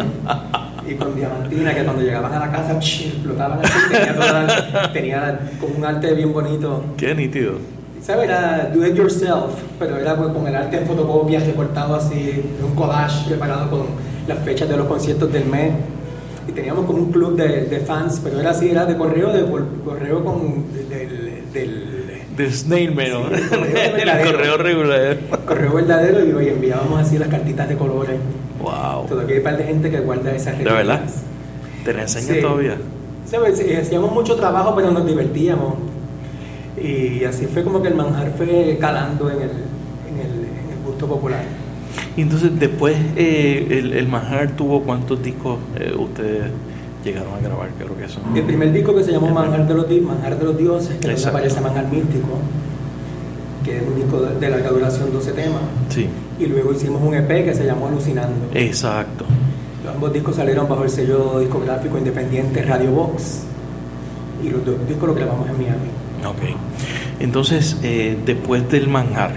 [0.88, 5.76] y con diamantina que cuando llegaban a la casa explotaban así, tenía, toda tenía como
[5.76, 6.82] un arte bien bonito.
[6.96, 7.54] Qué nítido.
[8.02, 8.24] ¿Sabes?
[8.24, 12.74] Era do it yourself, pero era pues, con el arte en fotocopias recortado así, un
[12.74, 13.86] collage preparado con
[14.26, 15.72] las fechas de los conciertos del mes.
[16.48, 19.44] Y teníamos como un club de, de fans, pero era así, era de correo, de
[19.84, 24.32] correo con del, del De snail mail, el correo el verdadero.
[24.32, 25.18] correo regular.
[25.46, 28.16] correo verdadero y hoy enviábamos así las cartitas de colores.
[28.62, 29.06] Wow.
[29.08, 31.00] Todavía hay un par de gente que guarda esas ¿De verdad?
[31.84, 32.40] ¿Te la enseñan Sí.
[32.40, 32.76] todavía?
[33.26, 33.58] ¿Sabes?
[33.58, 35.74] Sí, Hacíamos mucho trabajo, pero nos divertíamos.
[36.82, 40.84] Y así fue como que el manjar fue calando en el, en el, en el
[40.86, 41.42] gusto popular.
[42.18, 46.50] Y entonces después eh, el, el Manjar tuvo cuántos discos eh, ustedes
[47.04, 48.36] llegaron a grabar, creo que son.
[48.36, 51.38] El primer disco que se llamó Manjar de los, Manjar de los Dioses, que Exacto.
[51.38, 52.38] aparece Manjar Místico,
[53.64, 55.60] que es un disco de, de larga duración, 12 temas.
[55.90, 56.08] Sí,
[56.40, 58.48] Y luego hicimos un EP que se llamó Alucinando.
[58.52, 59.24] exacto.
[59.94, 63.44] Ambos discos salieron bajo el sello discográfico independiente Radio Box.
[64.44, 65.88] Y los dos discos los grabamos en Miami.
[66.26, 66.56] Ok.
[67.20, 69.32] Entonces, eh, después del Manjar,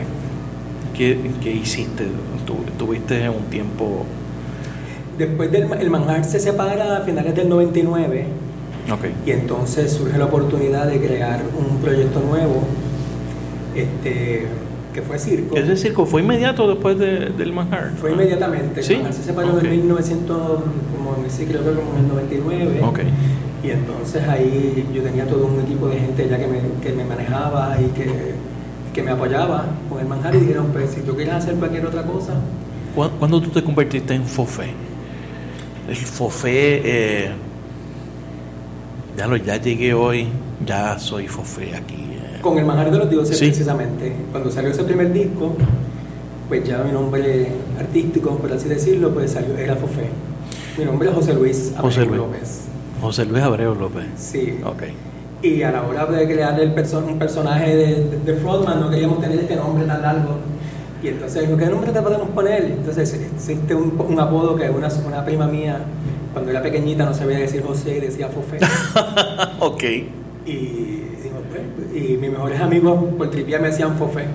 [1.02, 2.06] ¿qué, qué hiciste?
[2.46, 4.06] Tu- ¿Tuviste un tiempo...?
[5.18, 8.26] Después del el Manjar se separa a finales del 99
[8.92, 9.06] Ok.
[9.26, 12.62] y entonces surge la oportunidad de crear un proyecto nuevo
[13.76, 14.46] este,
[14.94, 15.56] que fue Circo.
[15.56, 17.92] ¿Ese circo fue inmediato después de- del Manjar?
[18.00, 18.84] Fue inmediatamente.
[18.84, 18.94] ¿Sí?
[18.94, 19.64] El Manjar se separó Ok.
[19.64, 22.82] en 1900, como, sí, creo que como en el 99.
[22.84, 23.00] Ok.
[23.64, 27.06] Y entonces ahí yo tenía todo un equipo de gente ya que me, que me
[27.06, 28.06] manejaba y que,
[28.94, 32.04] que me apoyaba con el manjar y dijeron, pues si tú quieres hacer cualquier otra
[32.04, 32.34] cosa,
[32.96, 34.72] ¿Cu- ¿Cuándo tú te convertiste en Fofé?
[35.88, 37.32] El Fofé, eh,
[39.18, 40.28] ya lo, ya llegué hoy,
[40.66, 41.96] ya soy Fofé aquí.
[41.96, 42.40] eh.
[42.42, 43.46] con el manjar de los dioses Sí.
[43.46, 44.14] precisamente.
[44.32, 45.56] Cuando salió ese primer disco,
[46.50, 47.48] pues ya mi nombre
[47.80, 50.10] artístico, por así decirlo, pues salió, era Fofé.
[50.78, 52.28] Mi nombre es José Luis José Abreu Luis.
[52.32, 52.62] López.
[53.02, 54.06] José Luis Abreu López.
[54.18, 54.60] Sí.
[54.66, 54.84] Ok.
[55.42, 59.20] Y a la hora de crear el un personaje de, de, de Frontman no queríamos
[59.20, 60.36] tener este nombre tan largo.
[61.04, 62.66] Y entonces ¿qué nombre te podemos poner?
[62.66, 65.80] Entonces existe un, un apodo que una, una prima mía,
[66.34, 68.60] cuando era pequeñita no sabía decir José y decía Fofé.
[69.60, 69.84] ok.
[70.46, 71.02] y,
[71.52, 74.26] pues, y mis mejores amigos por tripía me decían Fofé.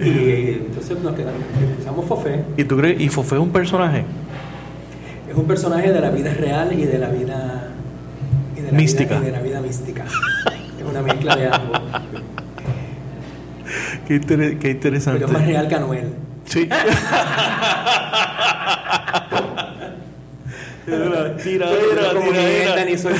[0.00, 2.44] Y entonces nos quedamos, empezamos Fofé.
[2.56, 3.00] ¿Y tú crees?
[3.00, 4.04] ¿Y Fofé es un personaje?
[5.28, 7.68] Es un personaje de la vida real y de la vida...
[8.56, 9.18] y de la Mística.
[9.18, 10.04] Vida, y de la vida mística.
[10.04, 11.80] Es una mezcla de ambos.
[14.06, 15.20] Qué, inter- qué interesante.
[15.20, 16.14] Pero es más real que Anuel.
[16.46, 16.68] Sí.
[21.42, 22.30] tiradera, Yo como
[22.86, 23.12] ni soy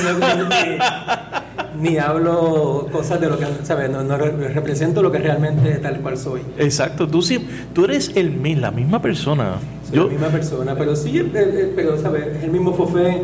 [1.83, 3.91] ni, ni hablo cosas de lo que, ¿sabes?
[3.91, 6.41] No, no re- represento lo que realmente tal cual soy.
[6.57, 9.57] Exacto, tú, sí, tú eres el, la misma persona.
[9.87, 12.37] Soy Yo, la misma persona, pero sí, eh, eh, pero, ¿sabes?
[12.39, 13.23] Es el mismo Fofé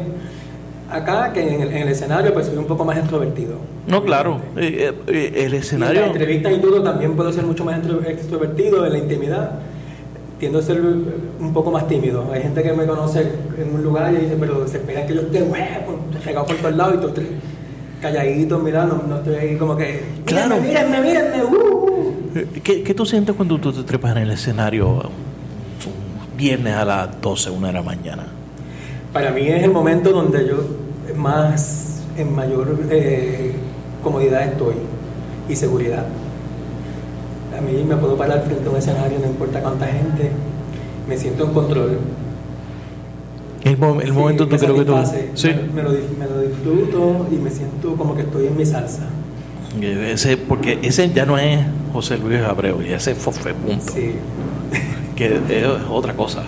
[0.91, 3.55] acá que en el, en el escenario, pues soy un poco más extrovertido.
[3.87, 6.05] no, claro, eh, eh, eh, el Y en las escenario.
[6.07, 9.51] entrevistas y todo también puedo ser mucho más extro- extrovertido en la intimidad.
[10.39, 12.29] Tiendo a ser un poco más tímido.
[12.33, 13.21] Hay gente que me conoce
[13.57, 16.75] en un lugar y dice, pero se espera que yo esté huevo, regado por todos
[16.77, 17.13] lados y todo
[18.03, 20.57] calladito, mira, no, no estoy ahí como que, Claro.
[20.61, 21.01] mírenme, mírenme,
[21.41, 22.15] mírenme, uh, uh".
[22.63, 27.21] ¿Qué, qué tú sientes cuando tú te trepas en el escenario un viernes a las
[27.23, 28.25] 12, una de la mañana?
[29.15, 30.57] Para mí es el momento donde yo
[31.17, 33.53] más, en mayor eh,
[34.03, 34.75] comodidad estoy
[35.49, 36.05] y seguridad.
[37.57, 40.31] A mí me puedo parar frente a un escenario, no importa cuánta gente,
[41.09, 41.99] me siento en control.
[43.63, 44.95] El, mo- el Sí, momento tú creo que tú...
[45.35, 45.49] Sí.
[45.75, 49.05] Me, lo, me lo disfruto y me siento como que estoy en mi salsa.
[49.81, 51.61] Ese, porque ese ya no es
[51.93, 53.93] José Luis Abreu, ese fue, fue punto.
[53.93, 54.13] Sí,
[55.17, 56.43] Que es otra cosa.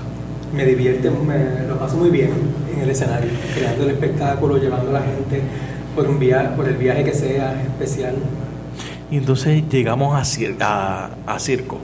[0.55, 2.31] Me divierte, me lo paso muy bien
[2.75, 5.41] en el escenario, creando el espectáculo, llevando a la gente
[5.95, 8.15] por, un via por el viaje que sea especial.
[9.11, 11.79] Y entonces llegamos a, cir- a, a circo.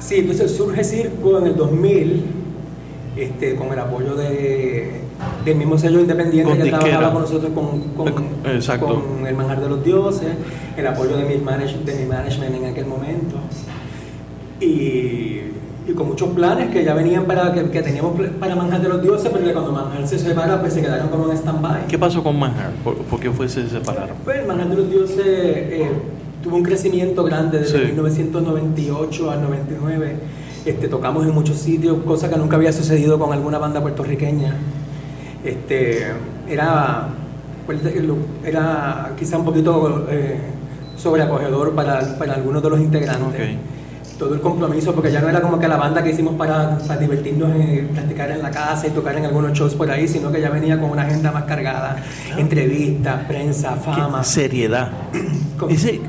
[0.00, 2.24] Sí, entonces surge Circo en el 2000
[3.16, 5.00] este, con el apoyo de,
[5.44, 6.84] del mismo sello independiente Con que disquera.
[6.84, 8.12] trabajaba con nosotros con, con,
[8.78, 10.28] con El Manjar de los Dioses,
[10.76, 13.36] el apoyo de mi, manage- de mi management en aquel momento.
[14.60, 15.40] Y,
[15.88, 19.02] y con muchos planes que ya venían para que, que teníamos para Manjar de los
[19.02, 21.86] Dioses, pero que cuando Manjar se separa, pues se quedaron como en stand-by.
[21.86, 22.72] ¿Qué pasó con Manhattan?
[22.82, 24.16] ¿Por, por qué fue se separaron?
[24.24, 25.90] Pues Manjar de los Dioses eh,
[26.42, 27.84] tuvo un crecimiento grande desde Sí.
[27.86, 30.16] 1998 al 99.
[30.64, 34.56] Este, tocamos en muchos sitios, cosa que nunca había sucedido con alguna banda puertorriqueña.
[35.44, 36.08] Este,
[36.48, 37.08] era,
[37.66, 37.78] pues,
[38.44, 40.38] era quizá un poquito eh,
[40.96, 43.56] sobreacogedor para, para algunos de los integrantes.
[44.18, 46.98] Todo el compromiso, porque ya no era como que la banda que hicimos para, para
[46.98, 50.40] divertirnos, en, practicar en la casa y tocar en algunos shows por ahí, sino que
[50.40, 51.96] ya venía con una agenda más cargada.
[52.38, 54.20] Entrevistas, prensa, fama.
[54.20, 54.88] ¿Qué seriedad.
[55.58, 56.00] Con- Ese,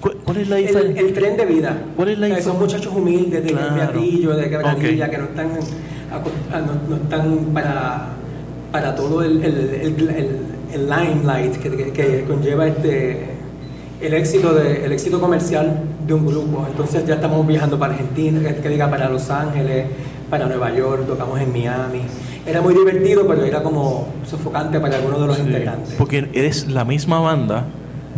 [0.00, 1.00] ¿cu- ¿Cuál es la diferencia?
[1.02, 1.76] el tren de vida.
[1.96, 2.76] ¿Cuál es la sea, Son diferencia?
[2.78, 4.00] muchachos humildes de Claro.
[4.36, 5.48] De Quebradilla, que no están,
[6.12, 8.06] ah, no, no están para,
[8.70, 10.40] para todo el, el, el, el-
[10.74, 13.31] el limelight que, que- que conlleva este
[14.02, 16.66] el éxito de, el éxito comercial de un grupo.
[16.68, 19.86] Entonces ya estamos viajando para Argentina, que, que diga para Los Ángeles,
[20.30, 22.02] para Nueva York, tocamos en Miami.
[22.46, 25.94] Era muy divertido, pero era como sofocante para algunos de los Sí, integrantes.
[25.96, 27.64] Porque eres la misma banda,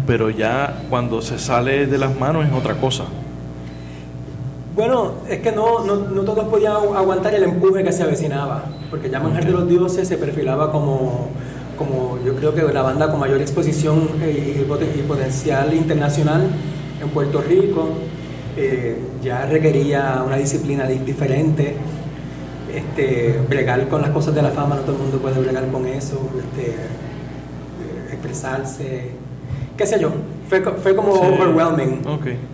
[0.06, 3.04] pero ya cuando se sale de las manos es otra cosa.
[4.74, 8.64] Bueno, es que no, no, no todos podían agu- aguantar el empuje que se avecinaba,
[8.90, 11.28] porque ya Manjar de los Dioses se perfilaba como,
[11.76, 16.42] como yo creo que la banda con mayor exposición eh, y, poten- y potencial internacional
[17.02, 17.88] en Puerto Rico.
[18.56, 21.74] Eh, ya requería una disciplina di- diferente,
[22.72, 25.86] este, bregar con las cosas de la fama, no todo el mundo puede bregar con
[25.86, 29.10] eso, este, eh, expresarse,
[29.76, 30.10] qué sé yo,
[30.48, 31.20] fue, fue como Sí.
[31.22, 32.00] overwhelming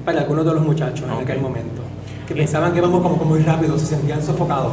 [0.04, 1.82] para algunos de los muchachos en aquel momento,
[2.26, 4.72] que pensaban que íbamos como, como muy rápido, se sentían sofocados.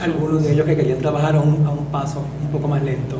[0.00, 3.16] Algunos de ellos que querían trabajar a un, a un paso un poco más lento.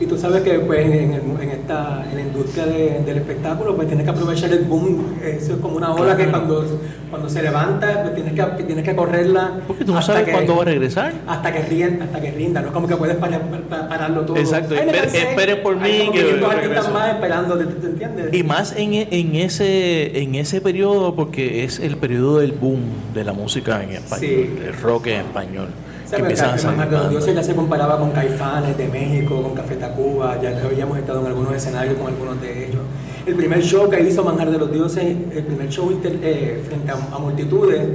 [0.00, 1.12] Y tú sabes que pues, en,
[1.50, 5.58] esta, en la industria de- del espectáculo pues tienes que aprovechar el boom, eso es
[5.58, 6.64] como una ola que cuando,
[7.10, 9.60] cuando se levanta pues tienes que, tienes que correrla.
[9.66, 11.12] Porque tú no hasta sabes que- cuándo va a regresar.
[11.26, 14.36] Hasta que, rinda, hasta que rinda, no es como que puedes parar- pa- pararlo todo.
[14.36, 16.90] Exacto, espere- por Hay mí como que 500 artistas regreso.
[16.92, 18.34] más esperando, ¿te, te entiendes?
[18.34, 22.82] Y más en, en ese en ese periodo, porque es el periodo del boom
[23.14, 24.50] de la música en español, Sí.
[24.64, 25.68] el rock en español.
[26.16, 26.78] Que empiezan a salir.
[27.10, 31.26] Dioses ya se comparaba con Caifanes de México, con Café Tacuba, ya habíamos estado en
[31.26, 32.82] algunos escenarios con algunos de ellos.
[33.26, 36.90] El primer show que hizo Manjar de los Dioses, el primer show inter- eh, frente
[36.90, 37.86] a, a multitudes,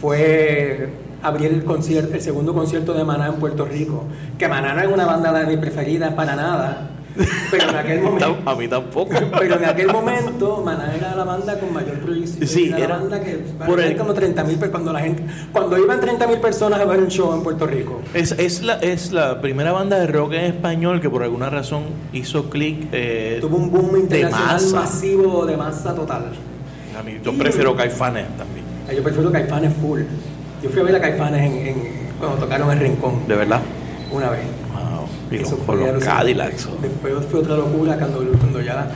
[0.00, 0.88] fue
[1.22, 4.04] abrir el, concierto, el segundo concierto de Maná en Puerto Rico.
[4.38, 6.90] Que Maná no es una banda de mis preferidas para nada,
[7.50, 8.38] pero en aquel momento...
[8.44, 9.14] A mí tampoco.
[9.38, 12.46] Pero en aquel momento Maná era la banda con mayor proyección.
[12.46, 13.34] Sí, era, la banda que
[13.66, 17.00] por el- como 30 mil cuando la gente cuando iban 30 mil personas a ver
[17.00, 18.00] un show en Puerto Rico.
[18.14, 21.84] Es, es, la, es la primera banda de rock en español que por alguna razón
[22.12, 24.76] hizo clic eh, Tuvo un boom de internacional masa.
[24.76, 26.24] masivo de masa total.
[26.98, 30.00] A mí, yo prefiero Caifanes también, Eh, Yo prefiero Caifanes full.
[30.62, 33.60] Yo fui a ver a Caifanes en, en- cuando tocaron en Rincón de verdad.
[34.10, 34.40] una vez.
[35.30, 36.04] Y Eso fue los.
[36.04, 36.68] Cadillacs.
[36.80, 38.88] Después fue otra locura cuando, cuando ya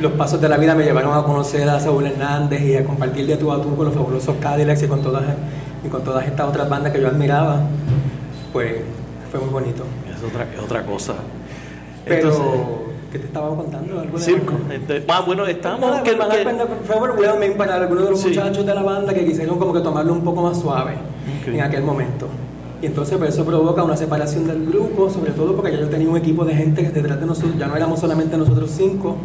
[0.00, 3.26] los pasos de la vida me llevaron a conocer a Saúl Hernández y a compartir
[3.26, 5.22] de tú a tú con los fabulosos Cadillacs y con todas,
[5.84, 7.60] y con todas estas otras bandas que yo admiraba.
[8.52, 8.76] Pues
[9.30, 9.84] fue muy bonito.
[10.12, 11.14] Es otra, es otra cosa.
[12.04, 12.50] Pero, Entonces,
[13.12, 14.00] ¿qué te estaba contando?
[14.00, 14.54] ¿Algo de circo.
[14.72, 15.80] Este, ah, bueno, estamos.
[15.88, 18.28] Nada, que- Manhattan que- fue overwhelming para algunos de los Sí.
[18.28, 20.94] muchachos de la banda que quisieron como que tomarlo un poco más suave
[21.42, 21.48] Ok.
[21.54, 22.26] en aquel momento.
[22.82, 26.08] Y entonces pues, eso provoca una separación del grupo, sobre todo porque ya yo tenía
[26.08, 29.16] un equipo de gente que detrás de nosotros, ya no éramos solamente nosotros cinco,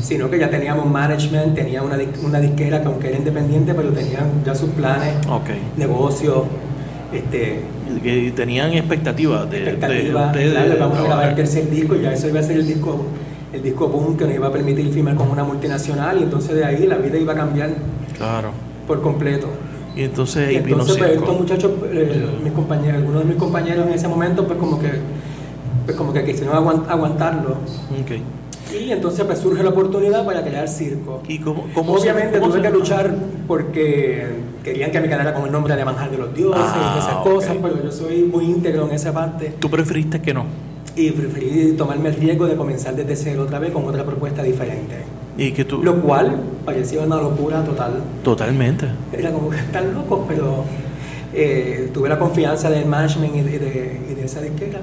[0.00, 4.24] sino que ya teníamos management, tenía una, una disquera que aunque era independiente, pero tenían
[4.46, 5.50] ya sus planes, Ok.
[5.76, 6.44] negocios,
[7.12, 7.60] este,
[8.02, 11.94] que tenían expectativas de, de expectativas, ustedes claro, de vamos a grabar el tercer disco
[11.96, 13.04] y ya eso iba a ser el disco
[13.52, 16.64] el disco boom que nos iba a permitir firmar con una multinacional y entonces de
[16.64, 17.70] ahí la vida iba a cambiar
[18.18, 18.50] Claro.
[18.86, 19.46] por completo.
[19.96, 23.86] Y entonces Y vino entonces pues, estos muchachos, eh, mis compañeros, algunos de mis compañeros
[23.86, 24.90] en ese momento pues como que
[25.86, 27.56] pues como que quisieron aguant- aguantarlo
[28.78, 31.22] y entonces pues surge la oportunidad para crear circo.
[31.28, 33.14] ¿Y cómo, Obviamente cómo tuve que luchar
[33.46, 34.26] porque
[34.64, 37.16] querían que me quedara con el nombre de Manjar de los Dioses Ah, y esas
[37.18, 39.54] cosas, pero yo soy muy íntegro en esa parte.
[39.60, 40.44] ¿Tú preferiste que no?
[40.96, 44.96] Y preferí tomarme el riesgo de comenzar desde cero otra vez con otra propuesta diferente.
[45.38, 45.82] Y que tú...
[45.82, 48.00] Lo cual parecía una locura total.
[48.24, 48.86] Totalmente.
[49.12, 50.64] Era como que están locos, pero
[51.34, 54.80] eh, tuve la confianza del management y de, de- y de esa disquera.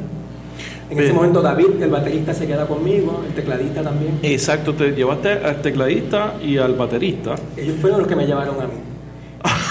[0.89, 4.19] En ese momento David, el baterista, se queda conmigo, el tecladista también.
[4.21, 7.34] Exacto, te llevaste al tecladista y al baterista.
[7.58, 8.73] Ellos fueron los que me llevaron a mí.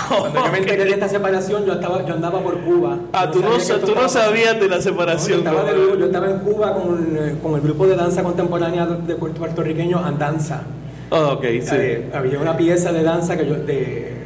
[0.08, 2.98] Cuando yo me enteré de esta separación, yo estaba, yo andaba por Cuba.
[3.12, 3.50] Ah, tú no,
[3.84, 5.42] tú no sabías de la No, separación.
[5.42, 5.78] yo, estaba ¿no?
[5.94, 9.38] de- yo estaba en Cuba con, eh, con el grupo de danza contemporánea de puerto-
[9.38, 10.62] puertorriqueños Andanza.
[11.10, 11.74] Ah, ok, sí.
[11.74, 14.21] Eh, había una pieza de danza que yo, de,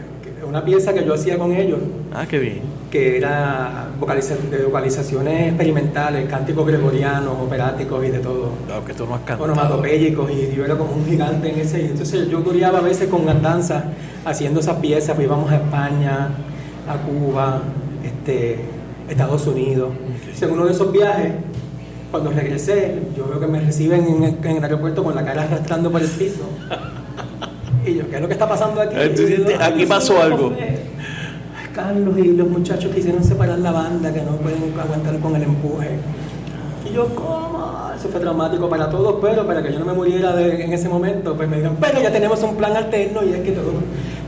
[0.56, 1.78] una pieza que yo hacía con ellos,
[2.14, 2.60] Ah, qué bien.
[2.90, 8.52] que era vocaliza- de vocalizaciones experimentales, cánticos gregorianos, operáticos y de todo.
[8.72, 9.44] Aunque tú no has cantado.
[9.52, 11.84] onomatopéyicos y yo era como un gigante en ese.
[11.84, 13.84] Entonces yo curiaba a veces con Andanza
[14.24, 16.28] haciendo esas piezas, pues íbamos a España,
[16.88, 17.60] a Cuba,
[18.02, 18.56] este,
[19.10, 19.90] Estados Unidos.
[20.20, 21.32] Entonces, en uno de esos viajes,
[22.10, 25.42] cuando regresé, yo veo que me reciben en el, en el aeropuerto con la cara
[25.42, 26.44] arrastrando por el piso.
[27.86, 28.94] Y yo, ¿qué es lo que está pasando aquí?
[28.98, 30.50] Eh, tú Y yo, sientes, "Ay, aquí pasó algo".
[30.50, 30.78] José".
[31.74, 35.90] Carlos y los muchachos quisieron separar la banda, que no pueden aguantar con el empuje.
[36.90, 37.90] Y yo, ¿cómo?
[37.98, 40.88] Eso fue traumático para todos, pero para que yo no me muriera de- en ese
[40.88, 43.72] momento, pues me dijeron, pero ya tenemos un plan alterno y es que todo,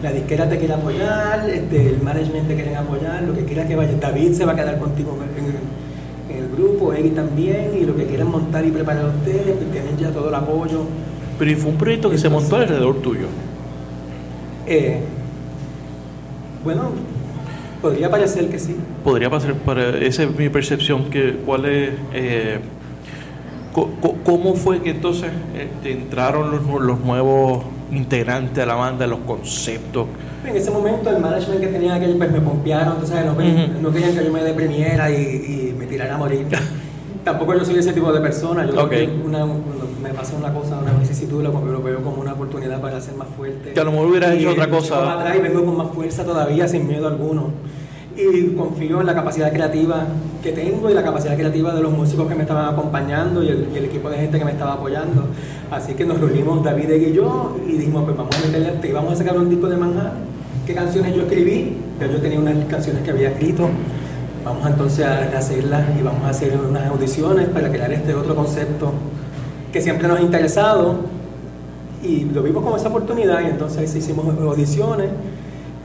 [0.02, 3.76] la disquera te quiere apoyar, este, el management te quiere apoyar, lo que quieras que
[3.76, 3.92] vaya.
[4.00, 7.94] David se va a quedar contigo en el, en el grupo, Eggy también, y lo
[7.96, 10.82] que quieran montar y preparar ustedes, pues tienen ya todo el apoyo.
[11.38, 13.26] Pero y fue un proyecto que se montó alrededor tuyo.
[14.68, 15.00] Eh,
[16.64, 16.90] bueno,
[17.80, 18.76] podría parecer que sí.
[19.04, 22.58] Podría pasar para esa es mi percepción que cuál es eh,
[23.72, 28.74] co- co- cómo fue que entonces eh, te entraron los, los nuevos integrantes a la
[28.74, 30.06] banda, los conceptos.
[30.46, 34.24] En ese momento el management que tenía aquello pues me pompearon, entonces no, querían que
[34.24, 36.46] yo me deprimiera y, y me tirara a morir.
[37.24, 38.88] Tampoco yo soy ese tipo de persona, yo Ok.
[38.88, 39.44] creo que una,
[40.02, 43.28] me pasa una cosa, una vicisitud, lo, lo veo como una oportunidad para ser más
[43.36, 43.72] fuerte.
[43.72, 45.20] Que a lo mejor hubieras Y hecho otra cosa.
[45.20, 47.50] atrás y vengo con más fuerza todavía, sin miedo alguno.
[48.16, 50.06] Y confío en la capacidad creativa
[50.42, 53.68] que tengo y la capacidad creativa de los músicos que me estaban acompañando y el,
[53.72, 55.26] y el equipo de gente que me estaba apoyando.
[55.70, 59.12] Así que nos reunimos David y yo y dijimos, pues vamos a meterle, este, vamos
[59.12, 60.12] a sacar un disco de manjar.
[60.66, 61.76] ¿Qué canciones yo escribí?
[62.00, 63.68] Ya yo tenía unas canciones que había escrito.
[64.44, 68.92] Vamos entonces a hacerlas y vamos a hacer unas audiciones para crear este otro concepto
[69.72, 70.96] que siempre nos ha interesado
[72.02, 75.08] y lo vimos como esa oportunidad y entonces hicimos audiciones.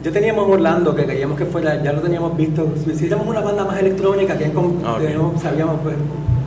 [0.03, 2.67] Ya teníamos Orlando, que queríamos que fuera, ya lo teníamos visto.
[2.83, 4.99] Si hiciéramos una banda más electrónica, que con- Ah, ok.
[5.01, 5.95] teníamos- sabíamos, pues,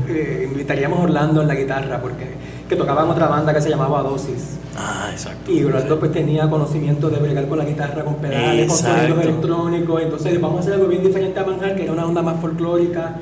[0.09, 2.37] eh, invitaríamos a Orlando en la guitarra, porque
[2.69, 4.59] que tocaba en otra banda que se llamaba Dosis.
[4.77, 5.51] Ah, exacto.
[5.51, 9.01] Y Orlando pues tenía conocimiento de bregar con la guitarra, con pedales, con Exacto.
[9.03, 10.03] sonidos electrónicos.
[10.03, 13.15] Entonces vamos a hacer algo bien diferente a Manjar, que era una onda más folclórica,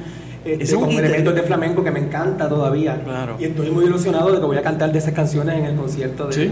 [0.44, 3.00] este, Es un con guitar- elementos de flamenco que me encanta todavía.
[3.04, 3.36] Claro.
[3.38, 6.26] Y estoy muy ilusionado de que voy a cantar de esas canciones en el concierto.
[6.26, 6.50] De, ¿Sí?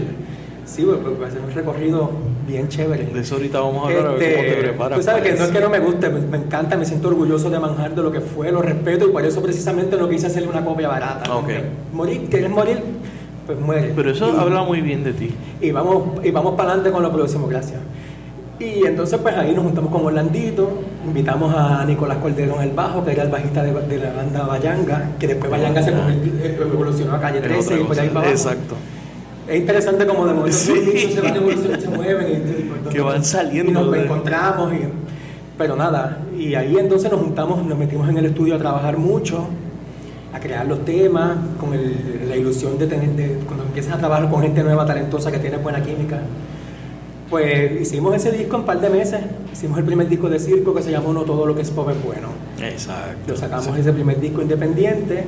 [0.65, 2.09] Sí, pues, pues, va a ser un recorrido
[2.47, 3.05] bien chévere.
[3.05, 4.97] De eso ahorita vamos a hablar, a ver Este, cómo te preparas.
[4.99, 5.51] Tú sabes que no es eso.
[5.53, 8.21] que no me guste, me, me encanta, me siento orgulloso de Manjar, de lo que
[8.21, 11.35] fue, lo respeto y por eso precisamente no quise hacerle una copia barata.
[11.35, 11.49] Ok.
[11.93, 12.79] Morir, ¿quieres morir?
[13.45, 13.91] Pues muere.
[13.93, 15.31] Pero eso Y- habla muy bien de ti.
[15.61, 17.81] y vamos, y vamos para adelante con lo próximo, gracias.
[18.59, 23.03] Y entonces pues ahí nos juntamos con Orlandito, invitamos a Nicolás Cordero en el bajo,
[23.03, 27.15] que era el bajista de, de la banda Bayanga, que después Bayanga se eh, evolucionó
[27.15, 28.29] a Calle Es 13 y por ahí para.
[28.29, 28.75] Exacto.
[29.47, 31.09] Es interesante como de momento Sí.
[31.13, 32.43] se van evolucionando, se mueven
[32.85, 34.77] y, Que van saliendo y nos de- encontramos y,
[35.57, 39.47] pero nada, y ahí entonces nos juntamos, nos metimos en el estudio a trabajar mucho,
[40.33, 44.29] a crear los temas, con el- la ilusión de tener, de, cuando empiezas a trabajar
[44.29, 46.19] con gente nueva, talentosa, que tiene buena química.
[47.33, 49.19] Pues hicimos ese disco en un par de meses,
[49.51, 51.89] hicimos el primer disco de circo que se llamó No Todo Lo Que Es Pop
[51.89, 52.27] Es Bueno.
[52.61, 53.31] Exacto.
[53.31, 55.25] Lo sacamos ese primer disco independiente.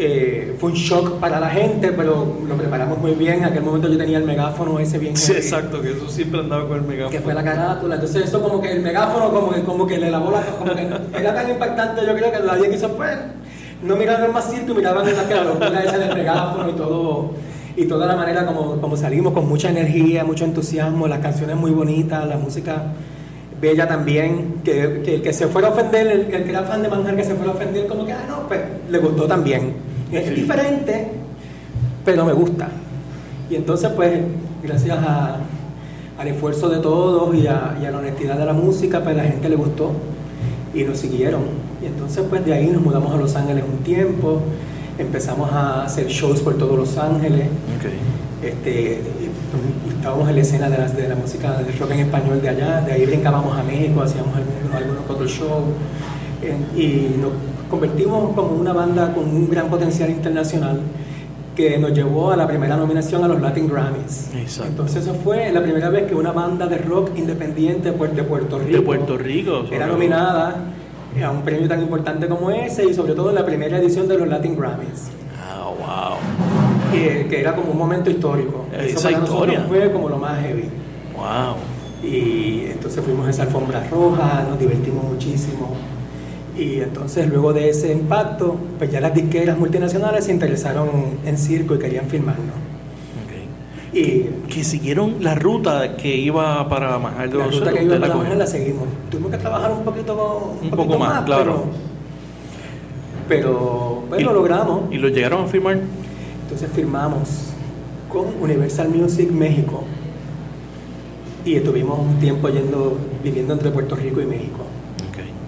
[0.00, 3.34] Eh, fue un shock para la gente, pero lo preparamos muy bien.
[3.34, 6.66] En aquel momento yo tenía el megáfono ese bien Sí, exacto, que eso siempre andaba
[6.66, 7.10] con el megáfono.
[7.12, 7.94] que fue la carátula.
[7.94, 10.40] Entonces eso como que el megáfono como que, como que le lavó la...
[10.40, 13.16] Como que era tan impactante, yo creo que nadie quiso pues...
[13.80, 17.53] No miraban más circo, miraban en la, que la locura esa del megáfono y todo...
[17.76, 21.72] Y toda la manera como, como salimos, con mucha energía, mucho entusiasmo, las canciones muy
[21.72, 22.92] bonitas, la música
[23.60, 26.82] bella también, que, que el que se fuera a ofender, el, el que era fan
[26.82, 28.60] de Manjar que se fuera a ofender, como que, ah, no, pues
[28.90, 29.72] le gustó también.
[30.12, 30.34] Es Sí.
[30.34, 31.08] diferente,
[32.04, 32.68] pero me gusta.
[33.50, 34.20] Y entonces, pues,
[34.62, 35.38] gracias a-
[36.18, 39.24] al esfuerzo de todos y a, y a la honestidad de la música, pues la
[39.24, 39.90] gente le gustó
[40.72, 41.42] y nos siguieron.
[41.82, 44.40] Y entonces, pues de ahí nos mudamos a Los Ángeles un tiempo,
[44.98, 47.46] empezamos a hacer shows por todos Los Ángeles.
[47.78, 48.44] Ok.
[48.44, 49.00] Este,
[49.88, 52.80] estábamos en la escena de la, de la música del rock en español de allá,
[52.82, 55.64] de ahí brincábamos a México, hacíamos algunos, algunos otros shows
[56.42, 57.30] en- y nos
[57.70, 60.80] convertimos como una banda con un gran potencial internacional
[61.56, 64.28] que nos llevó a la primera nominación a los Latin Grammys.
[64.36, 64.70] Exacto.
[64.70, 68.24] Entonces eso fue la primera vez que una banda de rock independiente de Puer- de
[68.24, 69.64] Puerto Rico, De Puerto Rico.
[69.70, 70.56] era nominada
[71.22, 74.18] a un premio tan importante como ese y sobre todo en la primera edición de
[74.18, 76.92] los Latin Grammys Ah, wow.
[76.92, 78.66] que, que era como un momento histórico.
[78.72, 79.58] Esa Eso para historia.
[79.60, 80.68] nosotros fue como lo más heavy.
[81.16, 82.08] Wow.
[82.10, 85.70] Y entonces fuimos a esa alfombra roja, nos divertimos muchísimo.
[86.56, 90.88] Y entonces luego de ese impacto, pues ya las disqueras multinacionales se interesaron
[91.24, 92.54] en circo y querían filmarnos.
[93.94, 98.16] Y que siguieron la ruta que iba para Majal de la ruta que iba para
[98.16, 98.88] Majal la seguimos.
[99.10, 101.64] Tuvimos que trabajar un poquito, un, poco más, claro.
[103.28, 104.92] Pero, pues lo logramos.
[104.92, 105.78] ¿Y lo llegaron a firmar?
[106.42, 107.54] Entonces firmamos
[108.08, 109.84] con Universal Music México
[111.44, 114.60] y estuvimos un tiempo yendo, viviendo entre Puerto Rico y México.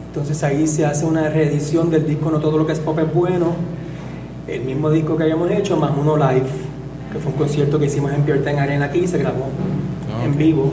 [0.08, 3.12] Entonces ahí se hace una reedición del disco No Todo Lo Que Es Pop Es
[3.12, 3.54] Bueno,
[4.48, 6.46] el mismo disco que habíamos hecho, más uno live,
[7.16, 9.46] que fue un concierto que hicimos en Pierre Arena aquí, se grabó
[10.12, 10.70] ah, en vivo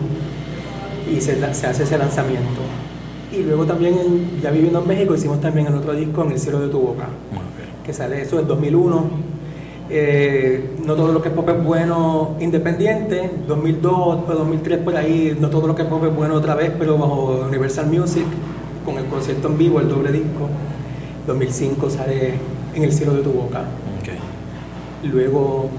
[1.10, 2.62] y se, se, hace ese lanzamiento.
[3.32, 3.96] Y luego también,
[4.41, 7.08] ya viviendo en México, hicimos también el otro disco, En el cielo de tu boca,
[7.86, 9.34] que sale eso en 2001.
[9.89, 15.50] Eh, no todo lo que es pop es bueno independiente, 2002, 2003 por ahí, no
[15.50, 18.26] todo lo que es pop es bueno otra vez, pero bajo Universal Music
[18.86, 20.50] con el concierto en vivo, el doble disco.
[21.28, 22.34] 2005 sale
[22.76, 23.64] En el cielo de tu boca.
[25.04, 25.70] Luego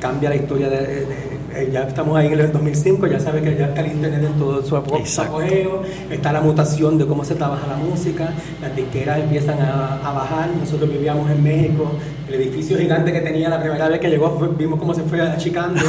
[0.00, 1.06] cambia la historia de,
[1.54, 4.38] eh, ya estamos ahí en el 2005, ya sabes que ya está el internet en
[4.38, 9.58] todo su apogeo, está la mutación de cómo se trabaja la música, las disqueras empiezan
[9.60, 11.90] a, bajar, nosotros vivíamos en México,
[12.28, 15.80] el edificio gigante que tenía la primera vez que llegó, vimos cómo se fue achicando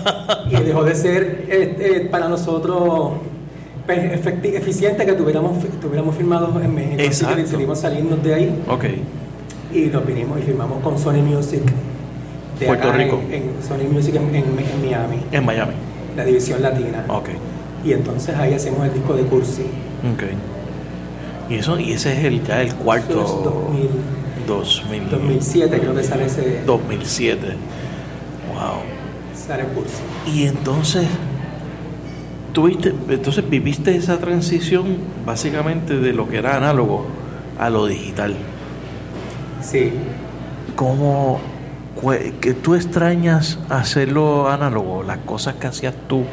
[0.50, 3.12] y dejó de ser este, para nosotros
[3.88, 7.02] eficiente que tuviéramos, tuviéramos firmado en México.
[7.08, 8.54] Así que decidimos salirnos de ahí.
[9.72, 11.62] Y nos vinimos y firmamos con Sony Music.
[12.58, 13.20] De Puerto Rico.
[13.30, 14.30] En, Sony Music en,
[14.82, 15.20] Miami.
[15.30, 15.72] En Miami.
[16.16, 17.04] La división latina.
[17.08, 17.28] Ok.
[17.84, 19.62] Y entonces ahí hacemos el disco de Cursi.
[20.14, 20.24] Ok.
[21.50, 23.22] Y, eso, y ese es el, ya el cuarto.
[23.22, 23.44] Es
[24.46, 26.62] 2000, 2000, 2007 creo que sale ese.
[26.66, 27.46] 2007.
[27.46, 27.54] Wow.
[29.34, 30.02] Sale Cursi.
[30.34, 31.06] Y entonces
[32.52, 37.06] tuviste, entonces viviste esa transición básicamente de lo que era análogo
[37.58, 38.34] a lo digital.
[39.62, 39.92] Sí.
[40.74, 41.40] ¿Cómo
[42.40, 46.24] que tú extrañas hacerlo análogo, las cosas que hacías tú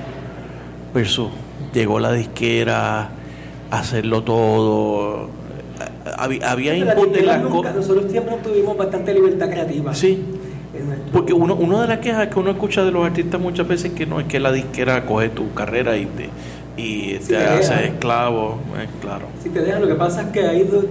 [0.94, 1.30] versus
[1.74, 3.10] llegó la disquera,
[3.72, 5.30] hacerlo todo?
[6.18, 7.76] Había, había input de las cosas.
[7.76, 9.94] Nosotros siempre tuvimos bastante libertad creativa.
[9.94, 10.24] Sí.
[11.12, 14.06] Porque uno, uno de las quejas que uno escucha de los artistas muchas veces que
[14.06, 16.30] no es que la disquera coge tu carrera y te,
[16.78, 19.28] y te, hace esclavo, eh, claro.
[19.42, 20.86] Si te dejan, lo que pasa es que hay dos,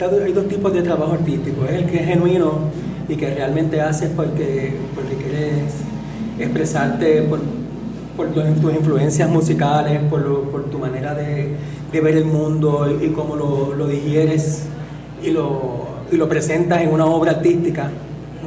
[0.00, 1.64] hay dos tipos de trabajo artístico.
[1.64, 2.70] Es el que es genuino
[3.08, 5.74] y que realmente haces porque, porque quieres
[6.38, 7.40] expresarte por,
[8.16, 8.44] por tus
[8.74, 11.48] influencias musicales, por, por tu manera de,
[11.92, 14.64] de, ver el mundo y, cómo lo, lo digieres
[15.22, 17.90] y lo, y lo presentas en una obra artística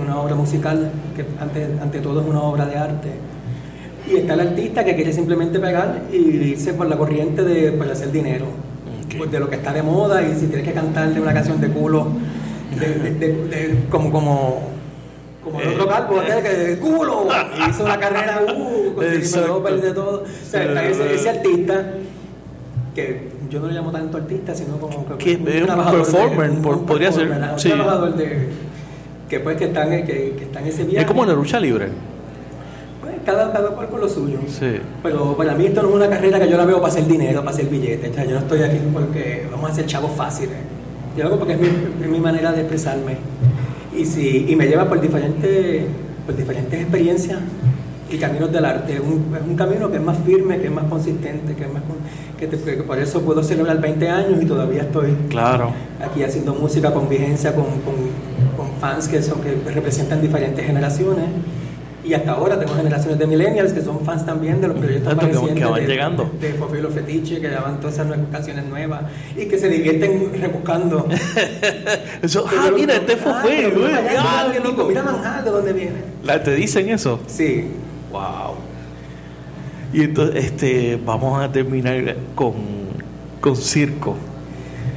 [0.01, 3.09] una obra musical que ante, ante todo es una obra de arte.
[4.11, 7.89] Y está el artista que quiere simplemente pegar y irse por la corriente de pues,
[7.89, 8.45] hacer dinero,
[9.17, 11.69] pues, de lo que está de moda y si tienes que cantarle una canción de
[11.69, 12.07] culo,
[12.71, 14.75] de, como como
[15.45, 16.41] como el otro calvo, eh.
[16.41, 20.23] que de culo, y hizo una carrera uh, con de todo.
[20.23, 21.85] O sea, está ese, artista
[22.95, 26.51] que yo no le llamo tanto artista, sino como que, es un, performer,
[26.87, 27.29] podría ser.
[27.29, 28.49] Un trabajador de
[29.29, 30.05] que pues que están, que,
[30.35, 31.01] que están ese viaje.
[31.01, 31.89] Es como la lucha libre.
[33.01, 34.39] Pues cada, cada cual con lo suyo.
[34.47, 34.79] Sí.
[35.03, 37.41] Pero para mí esto no es una carrera que yo la veo para hacer dinero,
[37.41, 38.11] para hacer billetes.
[38.11, 40.57] O sea, yo no estoy aquí porque vamos a hacer chavos fáciles.
[41.15, 43.17] Yo lo hago porque es mi, es mi manera de expresarme.
[43.97, 45.85] Y, si, y me lleva por diferentes,
[46.25, 47.39] por diferentes experiencias
[48.09, 48.93] y caminos del arte.
[48.93, 51.73] Es un, es un camino que es más firme, que es más consistente, que es
[51.73, 51.83] más
[52.37, 52.47] que,
[52.83, 55.71] por eso puedo celebrar 20 años y todavía estoy claro.
[56.03, 57.95] aquí haciendo música con vigencia, con, con,
[58.57, 61.25] con fans que, son, que representan diferentes generaciones.
[62.05, 65.55] Y hasta ahora tengo generaciones de millennials que son fans también de los proyectos recientes
[65.55, 66.31] que van de, llegando.
[66.39, 69.03] de, Fofilo Fetiche, que llevan todas esas nuevas canciones nuevas
[69.35, 71.07] y que se divierten rebuscando.
[72.21, 73.87] eso, ah, mira, este Fofilo,
[74.19, 74.47] ah,
[74.87, 75.95] mira Manhattan, ¿de dónde viene?
[76.23, 77.19] ¿La, ¿Te dicen eso?
[77.25, 77.65] Sí.
[78.11, 78.55] Wow.
[79.91, 82.53] Y entonces este, vamos a terminar con,
[83.41, 84.15] con circo.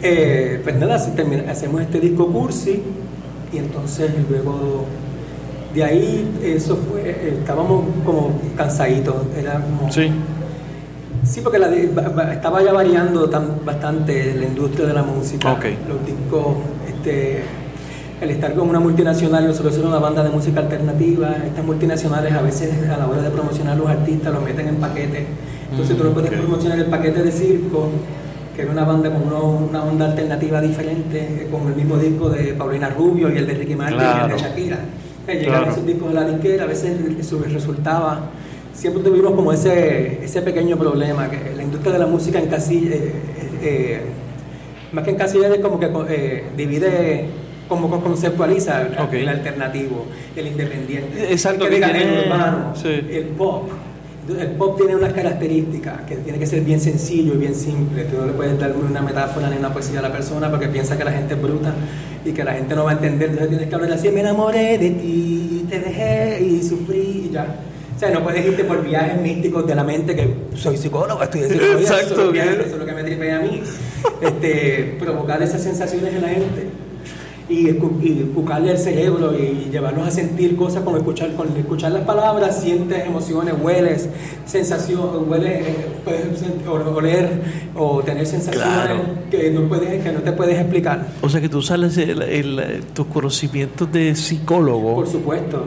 [0.02, 2.82] Eh, pues nada, hacemos este disco Cursi
[3.52, 4.86] y entonces luego
[5.75, 10.11] de ahí eso fue, estábamos como cansaditos, era Sí.
[11.25, 11.59] Sí, porque
[12.33, 15.51] estaba ya variando tan, bastante la industria de la música.
[15.87, 16.57] Los discos,
[16.89, 17.43] este,
[18.21, 22.41] el estar con una multinacional, nosotros somos una banda de música alternativa, estas multinacionales a
[22.41, 25.25] veces a la hora de promocionar los artistas los meten en paquetes,
[25.71, 27.89] entonces tú no puedes promocionar el paquete de circo,
[28.57, 32.89] que era una banda con una onda alternativa diferente, con el mismo disco de Paulina
[32.89, 34.79] Rubio y el de Ricky Martin y el de Shakira.
[35.29, 38.31] Que llegaban esos discos de la disquera, a veces eso resultaba
[38.79, 42.95] siempre tuvimos como ese, ese pequeño problema, que la industria de la música en casilla,
[42.95, 43.12] eh,
[43.61, 44.01] eh,
[44.93, 47.26] más que en casilla es como que eh, divide
[47.68, 50.07] como conceptualiza el alternativo,
[50.37, 53.68] el independiente, Exacto, el, urbano, el pop.
[54.37, 58.05] El pop tiene unas características que tiene que ser bien sencillo y bien simple.
[58.05, 60.99] Tú no le puedes dar una metáfora ni una poesía a la persona porque piensa
[60.99, 61.74] que la gente es bruta
[62.24, 63.31] y que la gente no va a entender.
[63.31, 67.57] Entonces tienes que hablar así: me enamoré de ti, te dejé y sufrí y ya.
[67.97, 71.41] O sea, no puedes irte por viajes místicos de la mente, que soy psicólogo, estoy
[71.41, 73.62] de psicólogo, Exacto, eso, es lo que me tripea a mí.
[74.20, 76.88] Este, provocar esas sensaciones en la gente
[77.49, 77.72] y,
[78.34, 83.07] buscarle el cerebro y llevarlos a sentir cosas como escuchar, con escuchar las palabras, sientes
[83.07, 84.09] emociones, hueles,
[84.44, 87.40] sensaciones, hueles, eh, puedes oler
[87.74, 91.07] o tener sensaciones que, no puedes, que no te puedes explicar.
[91.22, 94.94] O sea que tú sales el, tus conocimientos de psicólogo.
[94.96, 95.66] Por supuesto.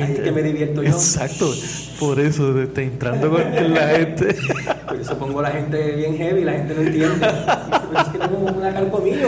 [0.00, 0.90] Ahí que me divierto yo.
[0.90, 1.52] Exacto,
[1.98, 4.36] por eso está entrando con la gente.
[4.88, 7.26] Por eso pongo a la gente bien heavy, la gente no entiende.
[7.26, 9.26] es que tengo una calcomilla,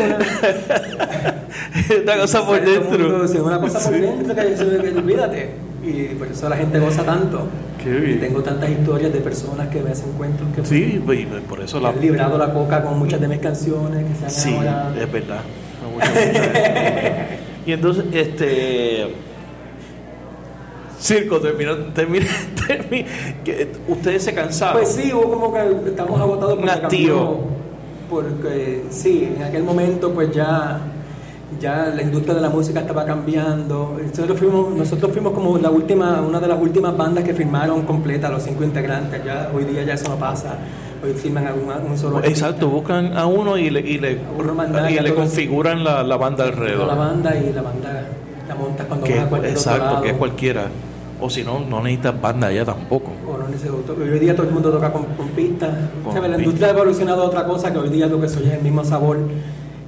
[2.05, 2.17] una.
[2.19, 3.25] cosa por dentro.
[3.25, 5.51] Es una cosa por dentro que, olvídate.
[5.83, 7.49] Y por eso la gente goza tanto.
[7.83, 8.19] Qué bien.
[8.19, 11.03] Y tengo tantas historias de personas que me hacen cuentos que sí,
[11.49, 11.89] por eso la...
[11.89, 14.55] han librado la coca con muchas de mis canciones que se han Sí,
[15.01, 15.41] es verdad.
[17.67, 19.07] y entonces, este
[20.99, 22.27] circo terminó, terminó,
[23.45, 24.79] que ustedes se cansaron.
[24.79, 27.41] Pues sí, hubo como que estamos agotados por activo.
[28.09, 30.81] porque sí, en aquel momento pues ya
[31.61, 33.97] ya la industria de la música estaba cambiando.
[34.03, 38.29] Nosotros fuimos, nosotros fuimos como la última, una de las últimas bandas que firmaron completa
[38.29, 39.25] los cinco integrantes.
[39.25, 40.59] Ya hoy día ya eso no pasa.
[41.05, 42.23] Hoy firman a un, solo.
[42.25, 44.19] Exacto, buscan a uno y le, y le,
[44.91, 46.89] y le configuran la, la, banda alrededor.
[46.89, 48.09] La banda y la banda
[48.59, 50.67] montas cuando vas a cualquier Exacto, que es cualquiera.
[51.21, 53.11] O si no, no necesitas banda ya tampoco.
[53.27, 55.71] O no necesitas, hoy día todo el mundo toca con, con pistas.
[56.05, 58.63] la industria ha evolucionado a otra cosa que hoy día lo que soy es el
[58.63, 59.19] mismo sabor.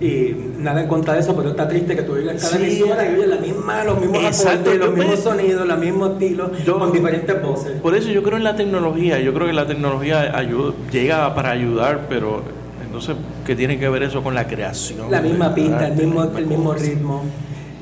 [0.00, 3.14] Y nada en contra de eso, pero está triste que tú oigas cada emisora y
[3.14, 7.80] oyes la misma, los mismos acordes, los mismos sonidos, los mismos estilos, con diferentes voces.
[7.80, 11.50] Por eso yo creo en la tecnología, yo creo que la tecnología ayuda, llega para
[11.50, 12.42] ayudar, pero
[12.88, 15.10] entonces, ¿qué tiene que ver eso con la creación?
[15.10, 17.22] La misma pista, el mismo, el mismo ritmo.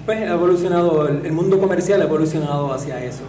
[0.06, 3.24] Pues ha evolucionado, el mundo comercial ha evolucionado hacia eso.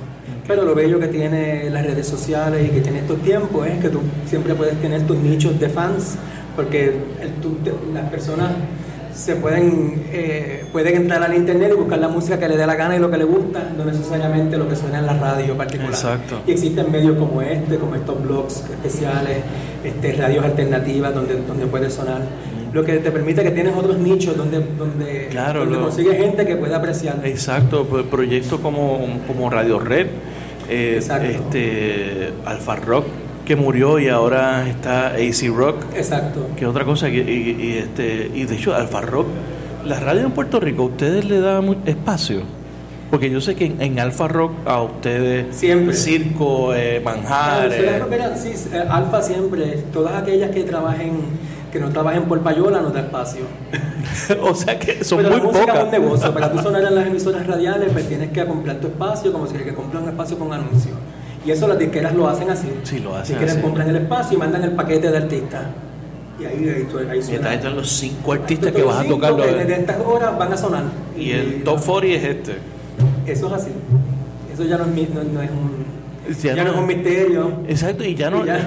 [0.47, 3.89] Pero lo bello que tiene las redes sociales y que tiene estos tiempos es que
[3.89, 6.15] tú siempre puedes tener tus nichos de fans,
[6.55, 6.95] porque
[7.93, 8.51] las personas
[9.13, 12.75] se pueden, eh, pueden entrar al internet y buscar la música que le dé la
[12.75, 15.91] gana y lo que le gusta, no necesariamente lo que suena en la radio particular.
[15.91, 16.41] Exacto.
[16.45, 19.39] Y existen medios como este, como estos blogs especiales,
[19.83, 22.21] este, radios alternativas donde, donde puede sonar
[22.77, 26.77] lo que te permite que tienes otros nichos donde, donde, claro, consigues gente que pueda
[26.77, 27.19] apreciar.
[27.23, 30.05] Exacto, proyectos como, como Radio Red,
[30.69, 33.05] eh, este, Alfa Rock
[33.45, 35.77] que murió y ahora está AC Rock.
[35.95, 36.49] Exacto.
[36.55, 39.25] Que otra cosa, y, y, este, y de hecho Alfa Rock,
[39.83, 42.41] la radio en Puerto Rico, ¿ustedes le dan espacio?
[43.09, 47.81] Porque yo sé que en, Alfa Rock a ustedes siempre circo, eh, manjares.
[48.35, 51.13] sí, eh, Alfa siempre, todas aquellas que trabajen
[51.77, 53.41] que no trabajen por payola no da espacio.
[54.41, 55.77] o sea que son Pero muy la música pocas.
[55.77, 56.33] es un negocio.
[56.33, 59.53] Para tú sonar en las emisoras radiales, pues tienes que comprar tu espacio como si
[59.53, 60.95] que comprar un espacio con anuncios.
[61.45, 62.67] Y eso las disqueras lo hacen así.
[62.83, 65.65] Sí, lo hacen disqueras compran el espacio y mandan el paquete de artistas.
[66.39, 67.51] Y ahí, ahí, ahí suena.
[67.51, 69.35] Y están los cinco artistas que vas a tocar.
[69.35, 70.83] Que de estas horas van a sonar.
[71.15, 72.57] Y, el top 40 es este.
[73.25, 73.71] Eso es así.
[74.53, 75.86] Eso ya no es, no, no es un
[76.41, 77.51] ya, no, es un misterio.
[77.67, 78.57] Exacto, y ya no, ya,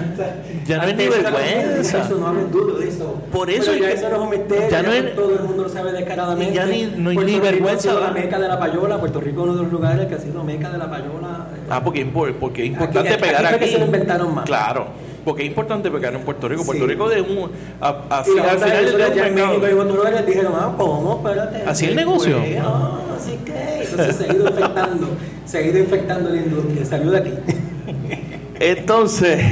[0.78, 2.02] no es ni vergüenza.
[2.02, 3.20] Eso, no hablen duro de eso.
[3.32, 4.68] Por eso, ya eso no es un misterio.
[4.70, 6.54] Ya no es, todo el mundo lo sabe descaradamente.
[6.54, 7.94] ya ni, no hay ni vergüenza.
[7.94, 8.98] la meca de la payola.
[8.98, 11.46] Puerto Rico es uno de los lugares que ha sido meca de la payola.
[11.68, 13.64] Ah, porque, porque es importante pegar aquí.
[13.64, 14.44] que se lo inventaron más.
[14.44, 15.09] Claro.
[15.24, 16.64] Porque es importante pegar en Puerto Rico.
[16.64, 17.50] Puerto Rico de un.
[17.80, 21.16] A, a, y al final de en México y dijeron, ah, ¿cómo?
[21.16, 21.62] Espérate.
[21.68, 22.38] Así el negocio.
[22.62, 23.82] Ah, así que.
[23.82, 25.08] Entonces se ha ido infectando.
[25.44, 26.84] Se ha ido infectando la industria.
[26.84, 27.32] Salió de aquí.
[28.60, 29.42] Entonces,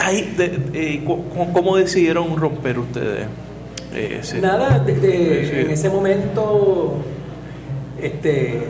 [0.00, 3.26] ahí, de, ¿cómo decidieron romper ustedes?
[3.94, 6.96] Eh, Nada, en ese momento,
[8.00, 8.62] este,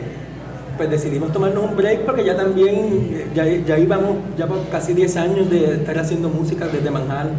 [0.77, 5.17] pues decidimos tomarnos un break porque ya también, ya, ya íbamos ya por casi 10
[5.17, 7.29] años de estar haciendo música desde Manhattan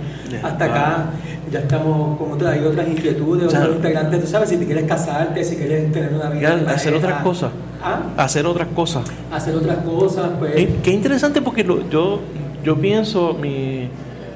[0.43, 1.07] hasta acá.
[1.51, 4.21] Ya estamos con otras, hay otras inquietudes, otros integrantes.
[4.21, 6.65] Tú sabes, si te quieres casarte, si quieres tener una vida.
[6.69, 7.51] hacer otras cosas.
[7.83, 8.01] ¿Ah?
[8.17, 9.05] Hacer otras cosas.
[9.31, 10.55] Hacer otras cosas, pues.
[10.83, 12.21] Qué, interesante porque yo
[12.67, 13.89] yo pienso mi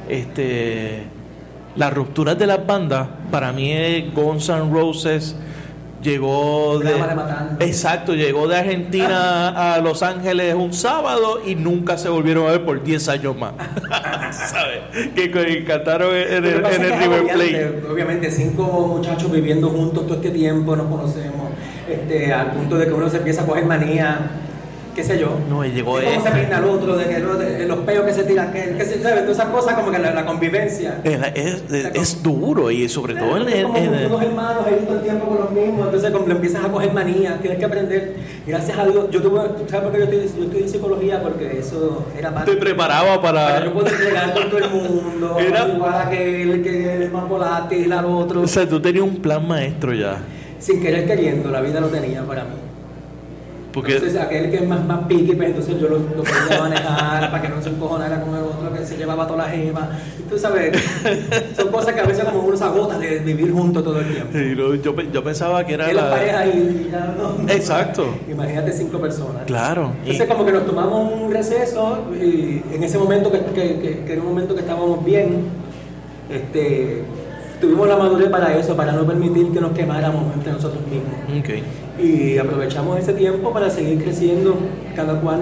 [0.09, 1.03] este
[1.75, 5.35] las rupturas de las bandas para mí es Guns N' Roses
[6.03, 6.95] llegó de,
[7.61, 12.65] exacto, llegó de Argentina a Los Ángeles un sábado y nunca se volvieron a ver
[12.65, 13.53] por 10 años más.
[14.51, 15.11] ¿Sabes?
[15.15, 17.23] Que, que cantaron en el, en River.
[17.33, 17.83] Plate.
[17.91, 21.51] Obviamente, cinco muchachos viviendo juntos todo este tiempo, nos conocemos,
[21.89, 24.31] este, al punto de que uno se empieza a coger manía,
[24.95, 25.39] qué sé yo.
[25.49, 26.55] No, y llegó de cómo se este.
[26.55, 29.91] el otro, de, que de los peos que se tira aquel, todas esas cosas como
[29.91, 31.01] que la, la convivencia.
[31.05, 31.63] Es, es-
[31.95, 35.51] es duro y sobre todo en, como unos hermanos ahí todo el tiempo con los
[35.53, 38.15] mismos, entonces como le empiezas a coger manía, tienes que aprender.
[38.47, 41.23] Gracias a Dios, yo tuve, ¿sabes por qué yo estoy, yo estoy en psicología?
[41.23, 43.45] Porque eso era parte te preparaba para...
[43.47, 47.29] para yo poder llegar con todo el mundo, Era- igual a aquel que es más
[47.29, 48.43] volátil, al otro.
[48.43, 50.19] O sea, tú tenías un plan maestro ya.
[50.59, 52.51] Sin querer queriendo, la vida lo tenía para mí.
[53.73, 57.31] Porque Entonces aquel que es más, más piqui, pues entonces yo lo, lo podía manejar
[57.31, 59.55] para que no se encojonara con el otro que se llevaba toda la.
[59.55, 59.73] Y
[60.29, 60.77] Tú sabes,
[61.57, 64.39] son cosas que a veces como uno se agota de vivir juntos todo el tiempo.
[64.83, 66.11] yo, yo pensaba que era la...
[66.11, 67.49] parejas y ya no.
[67.53, 68.07] Exacto.
[68.31, 69.43] Imagínate cinco personas.
[69.47, 69.93] Claro.
[70.05, 74.05] Y- Entonces como que nos tomamos un receso y en ese momento que, que, que-
[74.05, 75.45] que era un momento que estábamos bien,
[76.29, 77.03] este,
[77.61, 81.15] tuvimos la madurez para eso, para no permitir que nos quemáramos entre nosotros mismos.
[81.41, 81.65] Ok.
[82.03, 84.57] Y aprovechamos ese tiempo para seguir creciendo
[84.97, 85.41] cada cual.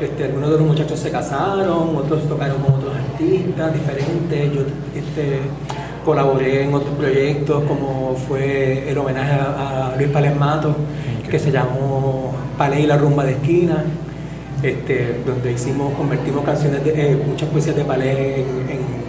[0.00, 4.52] Este, algunos de los muchachos se casaron, otros tocaron con otros artistas diferentes.
[4.52, 4.60] Yo
[4.96, 5.38] este,
[6.04, 10.74] colaboré en otros proyectos como fue el homenaje a, a Luis Palesmato,
[11.30, 13.84] que se llamó Palé y la rumba de esquina,
[14.62, 19.01] este, donde hicimos, convertimos canciones de, eh, muchas poesías de Palé en, en-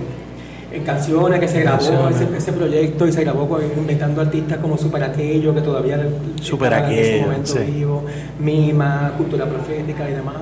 [0.74, 4.76] en canciones que se grabó ese, ese proyecto y se grabó con, inventando artistas como
[4.78, 6.04] Super Aquello, que todavía
[6.42, 7.60] Super estaban en ese Aquello, momento sí.
[7.72, 8.04] vivo,
[8.40, 10.36] Mima, Cultura Profética y demás.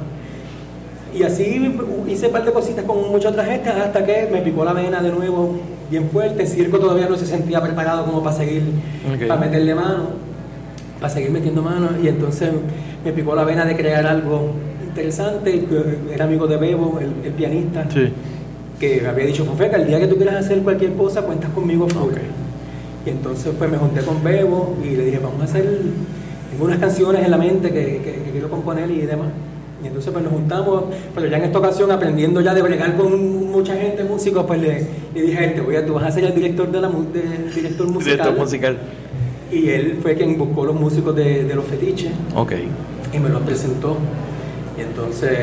[1.14, 1.76] Y así
[2.08, 5.02] hice un par de cositas con mucha otra gente hasta que me picó la vena
[5.02, 5.60] de nuevo
[5.90, 6.44] bien fuerte.
[6.44, 8.64] El circo todavía no se sentía preparado como para seguir,
[9.14, 9.28] Ok.
[9.28, 10.12] para meterle mano,
[11.02, 11.90] para seguir metiendo mano.
[12.02, 12.50] Y entonces
[13.04, 14.52] me picó la vena de crear algo
[14.88, 15.66] interesante.
[16.14, 18.14] Era amigo de Bebo, el, el pianista Sí.
[18.82, 21.88] Que me había dicho Fofeca, el día que tú quieras hacer cualquier cosa, cuentas conmigo
[21.88, 22.12] full.
[22.12, 22.18] Ok.
[23.06, 25.64] Y entonces pues me junté con Bebo y le dije, vamos a hacer
[26.52, 29.30] tengo unas canciones en la mente que, que- que quiero componer y demás.
[29.84, 30.84] Y entonces pues nos juntamos,
[31.16, 34.86] pero ya en esta ocasión aprendiendo ya de bregar con mucha gente, músicos, pues le,
[35.16, 36.90] le dije a él, te voy a, tú vas a ser el director de la
[36.90, 38.18] de- director musical.
[38.18, 38.78] Director musical.
[39.52, 42.54] Y él fue quien buscó los músicos de, de los fetiches Ok.
[43.14, 43.98] y me los presentó.
[44.78, 45.38] Y entonces,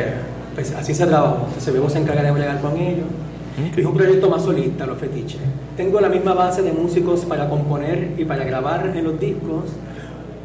[0.58, 1.44] pues así se trabajó.
[1.46, 3.06] Entonces Bebo se encarga de bregar con ellos.
[3.70, 3.78] Ok.
[3.78, 5.38] Es un proyecto más solista, Los Fetiches.
[5.76, 9.66] Tengo la misma base de músicos para componer y para grabar en los discos,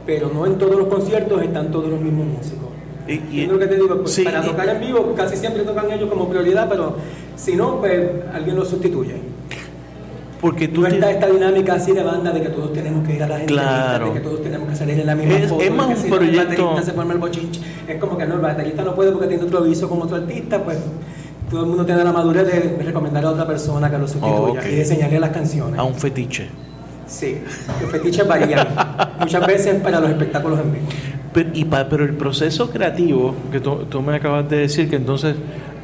[0.05, 2.68] pero no en todos los conciertos están todos los mismos músicos.
[3.07, 3.97] Y- y- ¿Entiendes lo que te digo?
[4.01, 6.95] Pues, sí, para tocar en vivo casi siempre tocan ellos como prioridad, pero
[7.36, 9.16] si no, pues alguien los sustituye.
[10.44, 13.16] Porque tú No te- está esta dinámica así de banda de que todos tenemos que
[13.16, 14.08] ir a las Claro.
[14.10, 15.62] de que todos tenemos que salir en la misma Es- foto.
[15.64, 17.62] es de más un si el proyecto- baterista se forma el bochinche.
[17.88, 20.62] Es como que no, el baterista no puede porque tiene otro aviso con otro artista,
[20.62, 20.78] pues
[21.50, 24.76] todo el mundo tiene la madurez de recomendar a otra persona que lo sustituya y
[24.76, 25.80] de enseñarle las canciones.
[25.80, 26.50] a un fetiche.
[27.08, 27.38] Sí,
[27.82, 28.68] los fetiches varían.
[29.22, 30.86] Muchas veces para los espectáculos en vivo.
[31.34, 34.98] Pero, y pa- pero el proceso creativo, que tú, tú me acabas de decir, que
[34.98, 35.36] entonces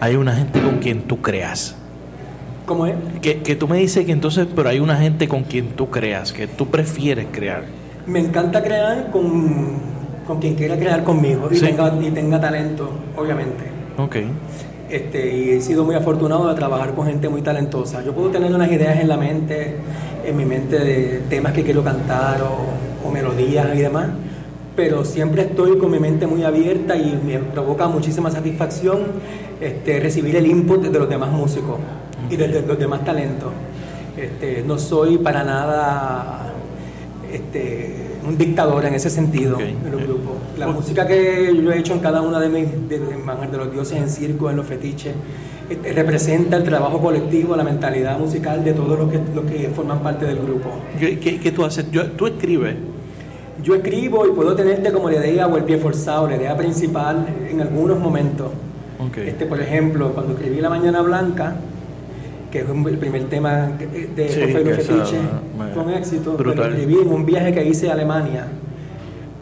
[0.01, 1.76] hay una gente con quien tú creas.
[2.70, 2.93] ¿Cómo es?
[3.24, 6.32] Que, que tú me dices que entonces, pero hay una gente con quien tú creas,
[6.32, 7.63] que tú prefieres crear.
[8.05, 9.74] Me encanta crear con,
[10.28, 11.65] con quien quiera crear conmigo y, Sí.
[11.65, 13.63] tenga, y tenga talento, obviamente.
[13.97, 14.17] Ok.
[14.88, 18.03] Este, y he sido muy afortunado de trabajar con gente muy talentosa.
[18.03, 19.78] Yo puedo tener unas ideas en la mente,
[20.24, 24.09] en mi mente de temas que quiero cantar o, o melodías y demás,
[24.76, 28.99] pero siempre estoy con mi mente muy abierta y me provoca muchísima satisfacción
[29.59, 31.80] este, recibir el input de los demás músicos
[32.30, 33.51] y de, de los demás talentos.
[34.17, 36.51] Este, no soy para nada
[37.32, 37.95] este,
[38.27, 39.61] un dictador en ese sentido Ok.
[39.61, 40.34] en los grupos.
[40.57, 43.05] La Pues- música que yo he hecho en cada una de mis de, de
[43.51, 45.13] de los dioses en circo, en los fetiches,
[45.69, 49.99] este, representa el trabajo colectivo, la mentalidad musical de todos los que, los que forman
[49.99, 50.69] parte del grupo.
[50.99, 51.89] ¿Qué, qué- qué tú haces?
[51.91, 52.75] Yo- tú escribes.
[53.63, 57.25] Yo escribo y puedo tenerte como la idea o el pie forzado, la idea principal
[57.49, 58.51] en algunos momentos.
[59.15, 61.55] Este, por ejemplo, cuando escribí La Mañana Blanca,
[62.52, 66.34] que es el primer tema de de Sí, y me- fue un éxito.
[66.34, 66.72] brutal.
[66.74, 68.45] Escribí en un viaje que hice a Alemania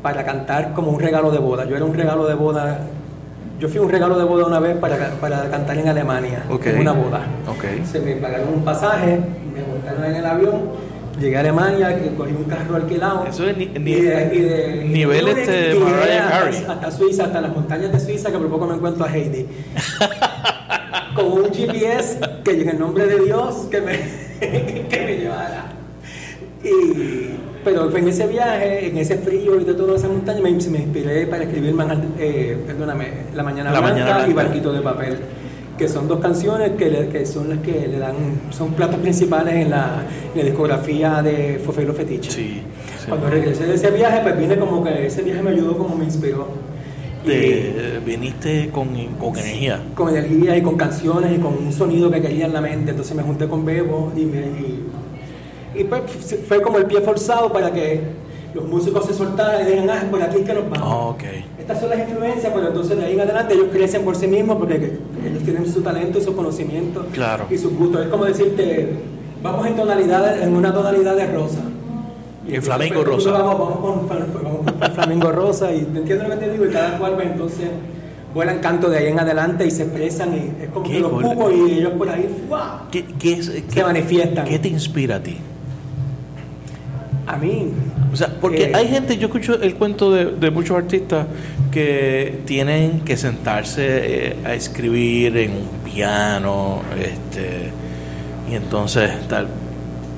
[0.01, 1.66] para cantar como un regalo de boda.
[1.66, 2.80] Yo era un regalo de boda.
[3.60, 6.68] Yo fui un regalo de boda una vez para, para cantar en Alemania, Ok.
[6.68, 7.22] en una boda.
[7.47, 7.86] Ok.
[7.91, 9.20] Se me pagaron un pasaje,
[9.53, 10.62] me montaron en el avión,
[11.20, 13.26] llegué a Alemania, que cogí un carro alquilado.
[13.28, 16.26] Eso es ni- y ni- de- y de- nivel y de- este y de- Mariah
[16.28, 16.66] hasta- Carey.
[16.70, 19.47] Hasta Suiza, hasta las montañas de Suiza, que por poco me encuentro a Heidi.
[21.18, 23.93] Con un GPS que en el nombre de Dios que me,
[24.89, 25.65] que me llevara.
[26.63, 27.30] Y,
[27.63, 31.28] Pero en ese viaje, en ese frío y de toda esa montaña, me, me inspiré
[31.28, 31.76] para escribir
[32.20, 35.18] eh, perdóname, La Mañana, La Blanca, Mañana y Barquito de Papel,
[35.78, 38.15] que son dos canciones que, le- que son las que le dan,
[38.51, 40.03] son platos principales en la,
[40.34, 42.32] en la discografía de Fofelo Fetiche.
[42.32, 42.61] Sí.
[42.99, 43.05] sí.
[43.09, 46.05] Cuando regresé de ese viaje, pues vine como que ese viaje me ayudó, como me
[46.05, 46.47] inspiró.
[47.28, 48.88] Y- Te- viniste con,
[49.19, 49.82] con energía.
[49.95, 52.91] con energía y con canciones y con un sonido que quería en la mente.
[52.91, 54.84] Entonces me junté con Bebo y, me, y,
[55.75, 56.01] y pues
[56.47, 58.01] fue como el pie forzado para que
[58.53, 61.15] los músicos se soltaran y dijeran, ah, por aquí es que nos vamos.
[61.15, 61.23] Ok.
[61.59, 64.57] Estas son las influencias, pero entonces de ahí en adelante ellos crecen por sí mismos
[64.57, 67.45] porque ellos tienen su talento y su conocimiento Claro.
[67.51, 68.03] y sus gustos.
[68.05, 68.89] Es como decirte,
[69.43, 71.59] vamos en tonalidad, en una tonalidad de rosa.
[72.48, 73.32] Entonces, flamenco rosa.
[73.32, 74.08] Vamos, vamos con,
[74.43, 77.28] vamos con flamenco rosa y te entiendo lo que te digo y cada cual pues,
[77.28, 77.68] entonces
[78.34, 81.54] vuelan canto de ahí en adelante y se expresan y es como que los cucos
[81.54, 82.84] y ellos por ahí ¡fua!
[82.91, 84.45] ¿Qué, qué es, qué- manifiestan.
[84.45, 85.38] ¿Qué te inspira a ti?
[87.26, 87.72] a mí
[88.14, 91.26] O sea, porque Eh, hay gente, yo escucho el cuento de, de muchos artistas
[91.72, 97.72] que tienen que sentarse eh, a escribir en un piano, este,
[98.50, 99.48] y entonces tal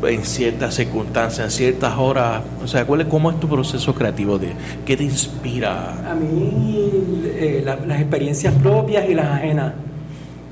[0.07, 4.37] en ciertas circunstancias, en ciertas horas, o sea, ¿cuál es, ¿cómo es tu proceso creativo?
[4.39, 4.49] De,
[4.85, 6.09] ¿Qué te inspira?
[6.09, 6.89] a mí
[7.25, 9.73] eh, la- las experiencias propias y las ajenas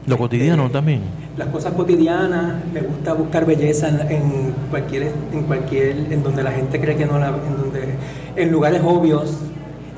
[0.05, 1.01] Lo cotidiano también.
[1.37, 6.51] las cosas cotidianas, me gusta buscar belleza en, en cualquier, en cualquier, en donde la
[6.51, 7.87] gente cree que no la, en donde,
[8.35, 9.37] en lugares obvios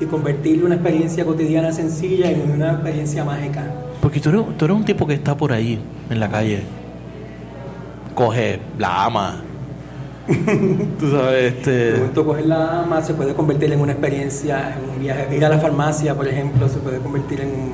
[0.00, 3.64] y convertirle una experiencia cotidiana sencilla en una experiencia mágica.
[4.00, 5.78] Porque tú eres, tú eres un tipo que está por ahí,
[6.08, 6.62] en la calle.
[8.14, 9.36] Coge, la ama.
[11.00, 11.92] tú sabes, este.
[11.98, 15.48] momento coger la ama se puede convertir en una experiencia, en un viaje, ir a
[15.48, 17.72] la farmacia, por ejemplo, se puede convertir en un,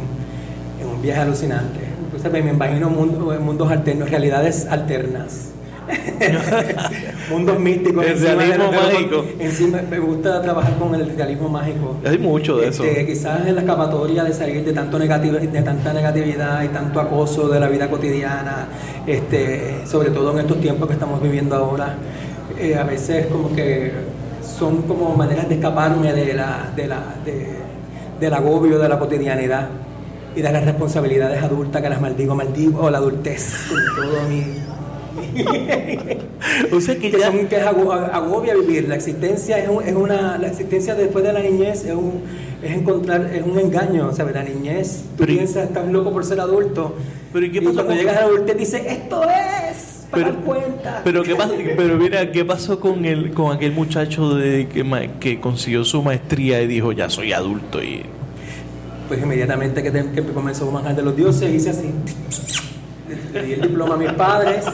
[0.80, 1.80] en un viaje alucinante.
[2.04, 5.50] Entonces me, me imagino mundo- mundos alternos, realidades alternas.
[7.30, 8.04] mundos místicos.
[8.06, 9.24] El realismo mágico.
[9.38, 11.96] Encima, me gusta trabajar con el realismo mágico.
[12.04, 12.84] Hay mucho de eso.
[12.84, 17.00] Este, quizás en la escapatoria de salir de tanto negativo, de tanta negatividad y tanto
[17.00, 18.68] acoso de la vida cotidiana,
[19.06, 21.94] este, sobre todo en estos tiempos que estamos viviendo ahora,
[22.58, 23.92] eh, a veces como que
[24.58, 27.56] son como maneras de escaparme de la, de la, de-
[28.20, 29.68] del agobio de la cotidianidad
[30.34, 34.44] y de las responsabilidades adultas que las maldigo, maldigo la adultez con todo mi
[36.72, 37.26] O sea que que, ya.
[37.26, 38.88] son, que es ago- agobia vivir.
[38.88, 42.22] La existencia es, un- es una, la existencia después de la niñez es un,
[42.62, 44.34] es encontrar, es un engaño, ¿sabes?
[44.34, 46.94] La niñez, tú Pero piensas, estás loco por ser adulto.
[47.32, 50.32] Pero ¿y qué y pasa cuando con- llegas a la adultez dices, esto es, pagar
[50.32, 51.00] Pero, cuenta.
[51.04, 55.40] pero qué pasa, pero mira, ¿qué pasó con el, con aquel muchacho de que, que
[55.40, 58.02] consiguió su maestría y dijo ya soy adulto y
[59.08, 61.90] Pues inmediatamente que, te- que comenzó a manejar de los dioses, hice así.
[63.32, 64.64] Le di el diploma a mis padres.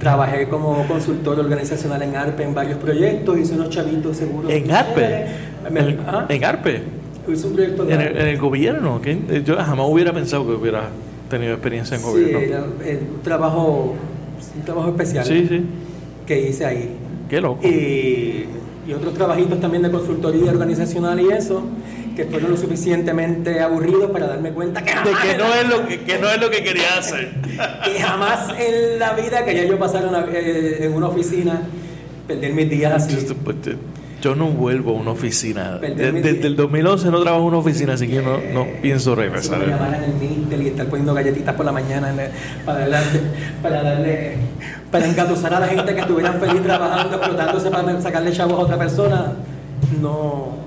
[0.00, 4.50] Trabajé como consultor organizacional en ARPE en varios proyectos, hice unos chavitos seguros.
[4.50, 5.26] en Arpe,
[5.68, 6.24] en, ¿ah?
[6.28, 6.82] en Arpe,
[7.28, 9.00] Hice un proyecto de en el, en el gobierno,
[9.44, 10.88] yo jamás hubiera pensado que hubiera
[11.28, 12.38] tenido experiencia en Sí, gobierno.
[12.40, 13.94] era, eh, un trabajo,
[14.56, 15.62] un trabajo especial Sí, sí,
[16.26, 16.96] que hice ahí.
[17.28, 17.60] qué loco.
[17.68, 18.46] Y,
[18.88, 21.62] y otros trabajitos también de consultoría organizacional y eso,
[22.16, 26.00] que fueron lo suficientemente aburridos para darme cuenta que, De que no es lo que,
[26.00, 27.30] que no es lo que quería hacer.
[27.84, 31.62] que jamás en la vida quería yo pasar una- eh, en una oficina,
[32.26, 33.16] perder mis días así.
[34.22, 35.78] Yo, no vuelvo a una oficina.
[35.78, 36.46] Desde, tiempo.
[36.46, 39.58] el 2011 no trabajo en una oficina, así que no, no pienso regresar.
[39.60, 42.30] me llamaran el y estar poniendo galletitas por la mañana el-
[42.66, 43.20] para darle,
[43.62, 44.34] para darle,
[44.90, 48.76] para engatusar a la gente que estuviera feliz trabajando, explotándose para sacarle chavos a otra
[48.78, 49.32] persona.
[50.02, 50.59] No,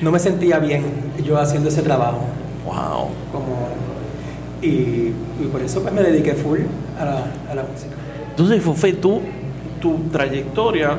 [0.00, 0.84] no me sentía bien
[1.24, 2.20] yo haciendo ese trabajo.
[2.64, 3.08] Wow.
[3.32, 3.68] Como,
[4.62, 6.60] y, y por eso pues me dediqué full
[6.98, 7.94] a la, a la música.
[8.30, 9.20] Entonces, Fofé, tú,
[9.80, 10.98] tu trayectoria,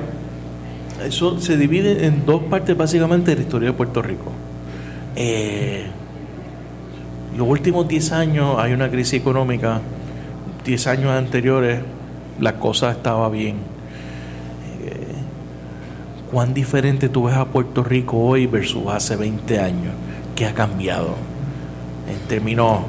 [1.06, 4.32] eso se divide en dos partes básicamente de la historia de Puerto Rico.
[5.16, 5.86] Eh,
[7.38, 9.82] los últimos 10 años hay una crisis económica,
[10.66, 11.80] 10 años anteriores
[12.39, 13.70] la cosa estaba bien.
[16.32, 19.93] ¿Cuán diferente tú ves a Puerto Rico hoy versus hace 20 años?
[20.34, 21.15] ¿Qué ha cambiado
[22.09, 22.79] en términos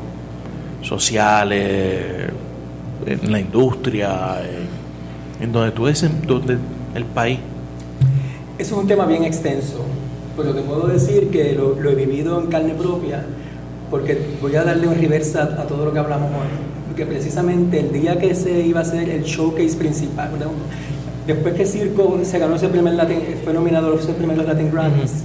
[0.81, 2.31] sociales,
[3.05, 4.41] en la industria,
[5.41, 6.57] en, donde tú ves, en- donde
[6.95, 7.41] el país?
[8.59, 9.85] Eso es un tema bien extenso,
[10.37, 13.25] pero te puedo decir que lo, he vivido en carne propia,
[13.91, 16.49] porque voy a darle un reversa a, todo lo que hablamos hoy.
[16.87, 20.31] Porque precisamente el día que se iba a hacer el showcase principal.
[21.27, 25.25] Después que Circo se ganó ese primer Latin, fue nominado a los primeros Latin Grammys,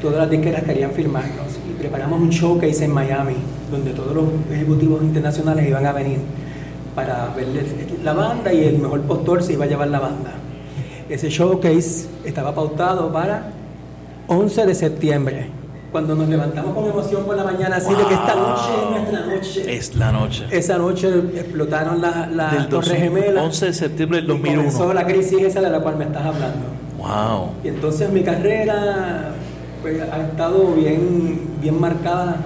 [0.00, 3.36] todas las disqueras querían firmarnos y preparamos un showcase en Miami,
[3.70, 6.18] donde todos los ejecutivos internacionales iban a venir
[6.94, 7.48] para ver
[8.02, 10.32] la banda y el mejor postor se iba a llevar la banda.
[11.08, 13.50] Ese showcase estaba pautado para
[14.28, 15.63] 11 de septiembre.
[15.94, 19.26] Cuando nos levantamos con emoción por la mañana, así de que esta noche es nuestra
[19.26, 19.76] noche.
[19.76, 20.44] Es la noche.
[20.50, 23.44] Esa noche explotaron las la Torres Gemelas.
[23.44, 24.56] 11 de septiembre del y 2001.
[24.56, 26.66] comenzó la crisis esa de la cual me estás hablando.
[26.98, 27.50] Wow.
[27.62, 29.36] Y entonces mi carrera
[29.82, 32.38] pues, ha estado bien, bien marcada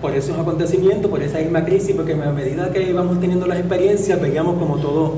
[0.00, 4.20] por esos acontecimientos, por esa misma crisis, porque a medida que íbamos teniendo las experiencias,
[4.20, 5.14] veíamos como todo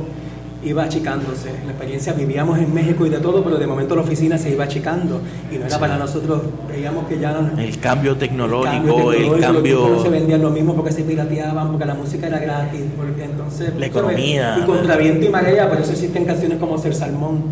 [0.65, 1.51] iba achicándose.
[1.65, 4.65] La experiencia vivíamos en México y de todo, pero de momento la oficina se iba
[4.65, 5.81] achicando y no era Sí.
[5.81, 9.63] para nosotros, veíamos que ya no, El cambio tecnológico, tecnológico, el los cambio...
[9.63, 13.25] discos no se vendían lo mismo porque se pirateaban, porque la música era gratis, porque
[13.25, 13.73] entonces...
[13.79, 14.59] La economía.
[14.61, 17.43] Y contra viento y marea, por eso existen canciones como Ser Salmón,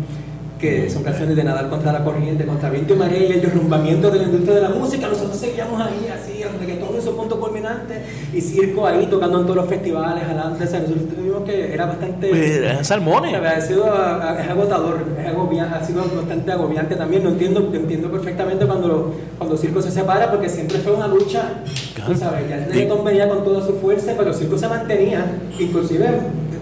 [0.59, 4.09] que son canciones de nadar contra la corriente, contra viento y marea y el derrumbamiento
[4.09, 5.07] de la industria de la música.
[5.07, 7.16] Nosotros seguíamos ahí, así, el en su punto culminante
[8.33, 10.63] y circo ahí tocando en todos los festivales, adelante.
[10.63, 12.29] O sea, nosotros tuvimos que era bastante...
[12.29, 13.33] Pues, salmones.
[13.35, 17.23] Ha sido a- es agotador, es agobiante, ha sido bastante agobiante también.
[17.23, 21.63] No entiendo, entiendo perfectamente cuando, cuando Circo se separa, porque siempre fue una lucha.
[21.95, 22.15] Claro.
[22.15, 25.25] Sabes, ya el reggaetón venía con toda su fuerza, pero Circo se mantenía.
[25.59, 26.07] Inclusive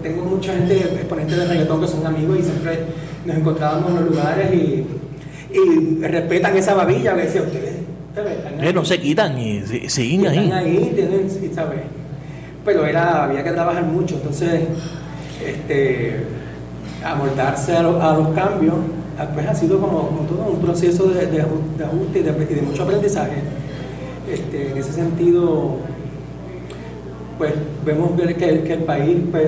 [0.02, 2.78] tengo mucha gente, exponentes de reggaetón que son amigos y siempre
[3.26, 4.86] nos encontrábamos en los lugares y,
[5.52, 7.75] y respetan esa babilla que decía ustedes.
[8.72, 8.86] No ahí".
[8.86, 10.92] se quitan y si- siguen Están ahí.
[10.94, 11.80] tienen, ¿sabes?
[12.64, 14.62] Pero era, había que trabajar mucho, entonces,
[15.44, 16.24] este,
[17.04, 18.74] amoldarse a, lo- a los cambios,
[19.34, 22.32] pues ha sido como, como todo un proceso de, de aju- de ajuste y de,
[22.62, 23.36] mucho aprendizaje.
[24.30, 25.76] Este, en ese sentido,
[27.38, 27.52] pues
[27.84, 29.44] vemos ver que, que el país, pues,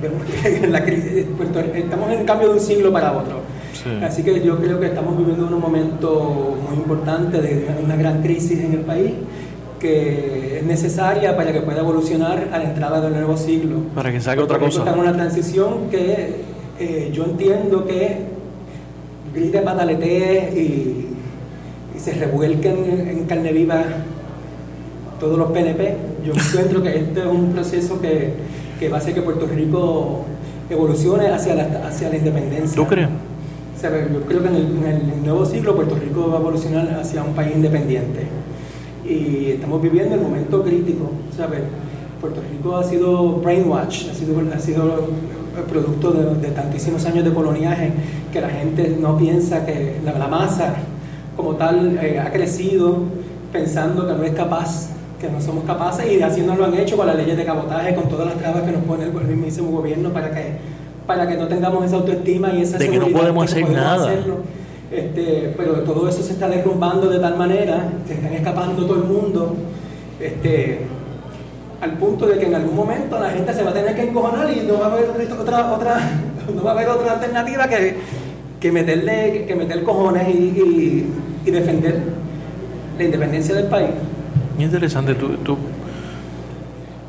[0.00, 3.40] vemos que en la crisis, Puerto- estamos en cambio de un siglo para otro.
[3.72, 3.90] Sí.
[4.04, 8.60] Así que yo creo que estamos viviendo un momento muy importante de una, gran crisis
[8.60, 9.12] en el país
[9.78, 13.78] que es necesaria para que pueda evolucionar a la entrada del nuevo siglo.
[13.94, 14.80] Para que salga otra cosa.
[14.80, 16.42] Está en una transición que
[16.78, 18.18] eh, yo entiendo que
[19.34, 21.16] grite, pataletee y,
[21.96, 23.84] y se revuelquen en, en carne viva
[25.20, 25.96] todos los PNP.
[26.24, 28.34] Yo encuentro que este es un proceso que,
[28.78, 30.24] que va a hacer que Puerto Rico
[30.68, 32.74] evolucione hacia la, hacia la independencia.
[32.74, 33.08] ¿Tú crees?
[33.80, 36.40] O sea, yo creo que en el, en el nuevo siglo Puerto Rico va a
[36.40, 38.26] evolucionar hacia un país independiente.
[39.08, 41.10] Y estamos viviendo el momento crítico.
[41.34, 41.60] ¿sabes?
[42.20, 45.08] Puerto Rico ha sido brainwash, ha sido, ha sido
[45.56, 47.90] el producto de, de tantísimos años de coloniaje
[48.30, 50.74] que la gente no piensa que la, la masa
[51.34, 52.98] como tal eh, ha crecido
[53.50, 56.98] pensando que no es capaz, que no somos capaces y así nos lo han hecho
[56.98, 59.70] con las leyes de cabotaje, con todas las trabas que nos pone el, el mismísimo
[59.70, 60.79] gobierno para que
[61.10, 63.82] para que no tengamos esa autoestima y esa De que no podemos que hacer podemos
[63.84, 64.06] nada.
[64.10, 64.34] hacerlo.
[64.92, 69.08] Este, pero todo eso se está derrumbando de tal manera, se están escapando todo el
[69.08, 69.56] mundo,
[70.20, 70.82] este,
[71.80, 74.48] al punto de que en algún momento la gente se va a tener que encojonar
[74.56, 75.98] y no va a haber otra, otra,
[76.54, 77.96] no va a haber otra alternativa que,
[78.60, 81.06] que meterle, que meter cojones y, y-
[81.44, 81.98] y defender
[82.98, 83.90] la independencia del país.
[84.54, 85.14] Muy interesante.
[85.16, 85.56] Tú, tú,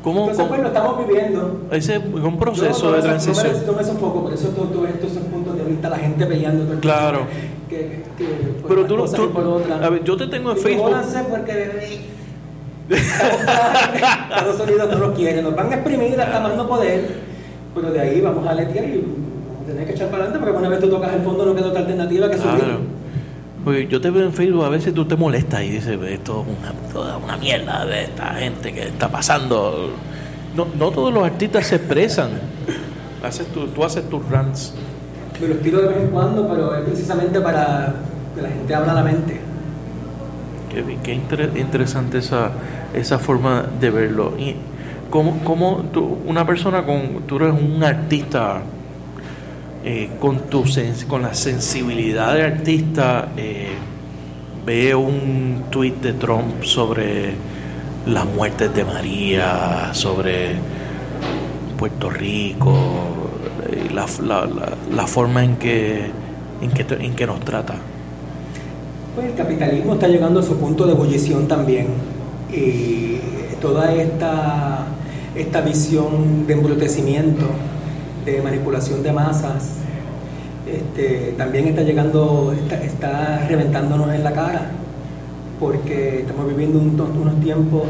[0.02, 1.60] ¿cómo, Entonces, pues lo estamos viviendo.
[1.70, 3.46] ese es un proceso no de transición?
[3.66, 6.26] No me, no sofoco, por eso todo, todo esto, esos puntos de vista, la gente
[6.26, 6.64] peleando.
[6.64, 7.18] todo Claro.
[7.18, 7.32] tiempo,
[7.68, 8.24] Que, que,
[8.60, 9.80] por Pero tú, no- tú- por otras.
[9.82, 10.88] a ver, yo te tengo en Y Facebook.
[10.90, 12.00] jódanse porque
[12.92, 17.08] Estados Unidos no lo quiere, nos van a exprimir hasta más no poder,
[17.74, 20.58] pero de ahí vamos a letear y vamos a tener que echar para adelante porque
[20.58, 22.58] una vez tú tocas el fondo no queda otra alternativa que subir.
[22.58, 22.78] Claro.
[23.64, 26.58] Porque yo te veo en Facebook, a veces tú te molestas y dices, esto es
[26.58, 29.90] una, toda una mierda de esta gente que está pasando.
[30.56, 32.30] No, no todos los artistas se expresan.
[33.22, 34.74] Haces tu, tú haces tus rants.
[35.40, 37.94] Me los tiro de vez en cuando, pero es precisamente para
[38.34, 39.40] que la gente abra la mente.
[40.70, 42.50] Qué, qué inter- interesante esa,
[42.94, 44.32] esa forma de verlo.
[44.38, 44.56] Y
[45.10, 48.62] cómo, cómo tú, una persona con, tú eres un artista
[49.84, 50.64] eh, con tu
[51.08, 53.68] con la sensibilidad de artista, eh,
[54.64, 57.34] ve un tuit de Trump sobre
[58.06, 60.56] las muertes de María, sobre
[61.78, 62.74] Puerto Rico,
[63.70, 66.10] eh, la, la, la, la forma en que,
[66.60, 67.74] en que, en que nos trata.
[69.14, 71.88] Pues el capitalismo está llegando a su punto de ebullición también.
[72.50, 73.18] Y
[73.60, 74.86] toda esta,
[75.36, 77.46] esta visión de embrutecimiento,
[78.24, 79.64] de manipulación de masas,
[80.66, 84.70] este, también está llegando, está, está reventándonos en la cara,
[85.58, 87.84] porque estamos viviendo un- unos tiempos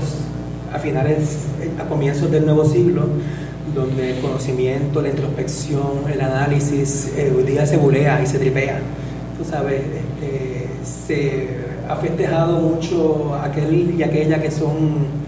[0.73, 1.39] a finales,
[1.79, 3.03] a comienzos del nuevo siglo,
[3.75, 8.81] donde el conocimiento, la introspección, el análisis, eh, hoy día se bulea y se tripea.
[9.39, 11.49] Tú sabes, este, se
[11.89, 15.23] ha festejado mucho aquel y aquella que son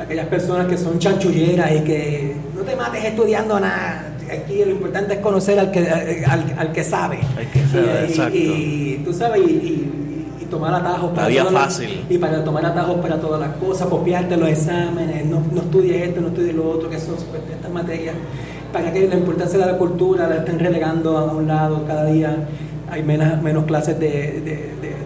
[0.00, 5.14] aquellas personas que son chanchulleras y que no te mates estudiando nada, aquí lo importante
[5.14, 7.18] es conocer al que, al, que sabe.
[7.52, 8.38] que sabe, y, exacto.
[8.38, 9.92] Y, tú sabes, y,
[10.50, 12.06] tomar atajos para todas fácil.
[12.08, 16.22] y para tomar atajos para todas las cosas, copiarte los exámenes, no, no estudies esto,
[16.22, 18.14] no estudies lo otro, que son pues, estas materias,
[18.72, 22.48] para que la importancia de la cultura la estén relegando a un lado cada día,
[22.90, 24.40] hay menos, menos clases de,
[24.80, 24.97] de,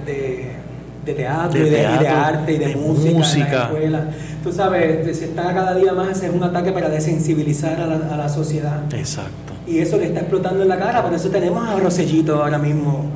[1.05, 4.09] teatro, y, de, arte y de, música, en la escuela.
[4.42, 8.16] Tú sabes, se está cada día más, es un ataque para desensibilizar a la, a
[8.16, 8.82] la sociedad.
[8.92, 9.53] Exacto.
[9.66, 13.11] Y eso le está explotando en la cara, por eso tenemos a Rosellito ahora mismo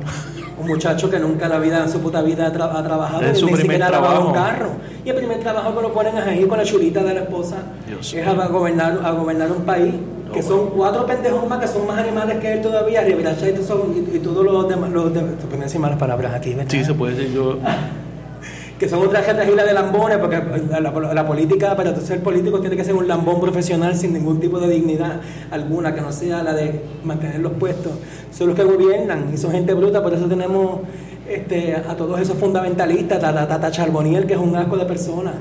[0.59, 3.55] un muchacho que nunca en la vida, en su puta vida ha, trabajado, es ni
[3.55, 4.71] siquiera ha un carro.
[5.05, 7.57] Y el primer trabajo que lo ponen ahí con la chulita de la esposa
[7.89, 9.93] es a gobernar, a gobernar un país
[10.33, 14.45] que son cuatro pendejos más que son más animales que él todavía, y, y, todos
[14.45, 16.71] los demás, los demás, decir malas palabras aquí, ¿verdad?
[16.71, 17.57] Sí, se puede decir yo
[18.79, 22.93] que son otras islas de lambones, porque la, política, para ser político, tiene que ser
[22.93, 25.19] un lambón profesional sin ningún tipo de dignidad
[25.49, 27.93] alguna, que no sea la de mantener los puestos.
[28.31, 30.81] Son los que gobiernan y son gente bruta, por eso tenemos
[31.27, 35.33] este, a todos esos fundamentalistas, Tata Charboniel, que es un asco de personas,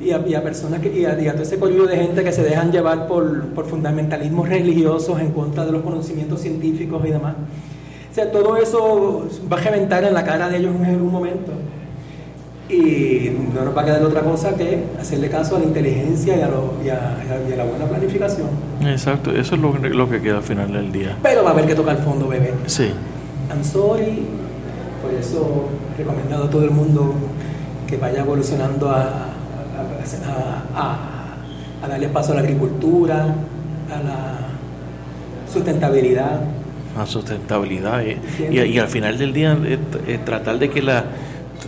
[0.00, 3.06] y a, personas que, y a, todo ese colillo de gente que se dejan llevar
[3.06, 7.34] por, por fundamentalismos religiosos en contra de los conocimientos científicos y demás.
[8.10, 11.52] O sea, todo eso va a reventar en la cara de ellos en algún momento
[12.68, 16.40] y no nos va a quedar otra cosa que hacerle caso a la inteligencia y
[16.90, 18.48] a, la buena planificación.
[18.82, 21.16] Exacto, eso es lo, que queda al final del día.
[21.22, 22.52] Pero va a haber que tocar fondo, bebé.
[22.66, 22.92] Sí.
[23.50, 24.26] I'm sorry,
[25.02, 27.14] por eso recomendado a todo el mundo
[27.86, 29.27] que vaya evolucionando a,
[30.74, 33.34] a darle paso a la agricultura,
[33.90, 34.48] a la
[35.52, 36.40] sustentabilidad.
[36.96, 38.02] A sustentabilidad.
[38.02, 38.18] Eh.
[38.50, 41.04] Y, y, al final del día, eh, eh, tratar de que la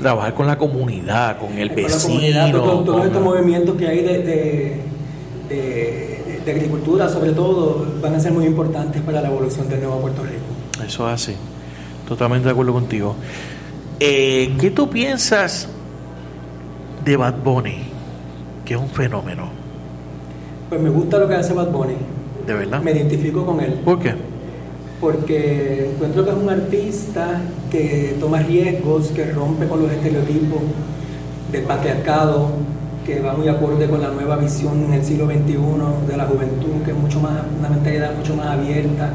[0.01, 2.64] trabajar con la comunidad, con el vecino.
[2.64, 4.81] Con todos estos movimientos que hay de,
[5.49, 10.22] de, agricultura, sobre todo, van a ser muy importantes para la evolución del nuevo Puerto
[10.22, 10.85] Rico.
[10.85, 11.37] Eso es así.
[12.09, 13.14] Totalmente de acuerdo contigo.
[14.01, 15.68] Eh, ¿Qué tú piensas
[17.05, 17.89] de Bad Bunny?
[18.70, 19.48] Que es un fenómeno.
[20.68, 21.96] Pues me gusta lo que hace Bad Bunny.
[22.46, 22.80] ¿De verdad?
[22.80, 23.72] Me identifico con él.
[23.84, 24.14] ¿Por qué?
[25.00, 30.60] porque encuentro que es un artista que toma riesgos, que rompe con los estereotipos
[31.50, 32.50] del patriarcado,
[33.04, 36.84] que va muy acorde con la nueva visión en el siglo XXI de la juventud,
[36.84, 39.10] que es mucho más, una mentalidad mucho más abierta,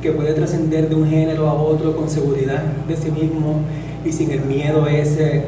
[0.00, 3.62] que puede trascender de un género a otro con seguridad de sí mismo
[4.04, 5.42] y sin el miedo ese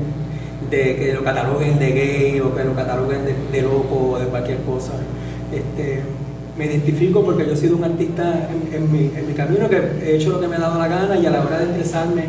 [0.70, 4.59] de que lo cataloguen de gay o que lo cataloguen de, loco o de cualquier
[4.59, 4.92] cosa.
[5.52, 6.02] Este,
[6.57, 10.40] me identifico porque yo he sido un artista en, mi, camino que he hecho lo
[10.40, 12.26] que me ha dado la gana y a la hora de expresarme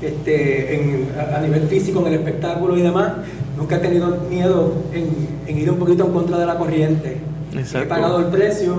[0.00, 3.12] este, a, nivel físico en el espectáculo y demás,
[3.56, 7.18] nunca he tenido miedo en, ir un poquito en contra de la corriente.
[7.54, 8.74] He pagado el precio,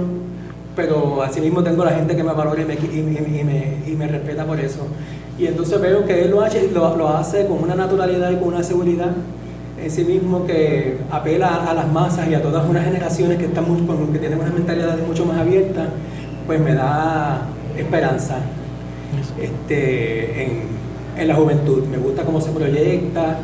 [0.75, 4.87] pero asimismo tengo la gente que me valora y me, y, me, respeta por eso.
[5.37, 8.63] Y entonces veo que él lo hace, lo hace con una naturalidad y con una
[8.63, 9.11] seguridad
[9.84, 13.65] en sí mismo que apela a las masas y a todas unas generaciones que, están
[14.11, 15.88] que tienen una mentalidad mucho más abierta,
[16.45, 17.41] pues me da
[17.77, 18.38] esperanza
[19.39, 21.84] este, en, la juventud.
[21.86, 23.39] Me gusta cómo se proyecta,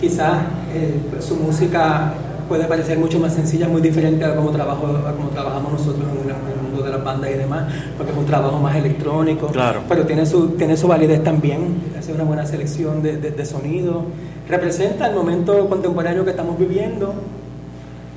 [0.00, 0.44] quizás
[0.74, 2.14] eh, su música
[2.48, 4.82] puede parecer mucho más sencilla, muy diferente a cómo, trabajo,
[5.16, 7.64] como trabajamos nosotros en, el mundo de las bandas y demás,
[7.96, 9.80] porque es un trabajo más electrónico, claro.
[9.88, 14.06] pero tiene su, tiene su validez también, hace una buena selección de, de, de sonido
[14.48, 17.14] representa el momento contemporáneo que estamos viviendo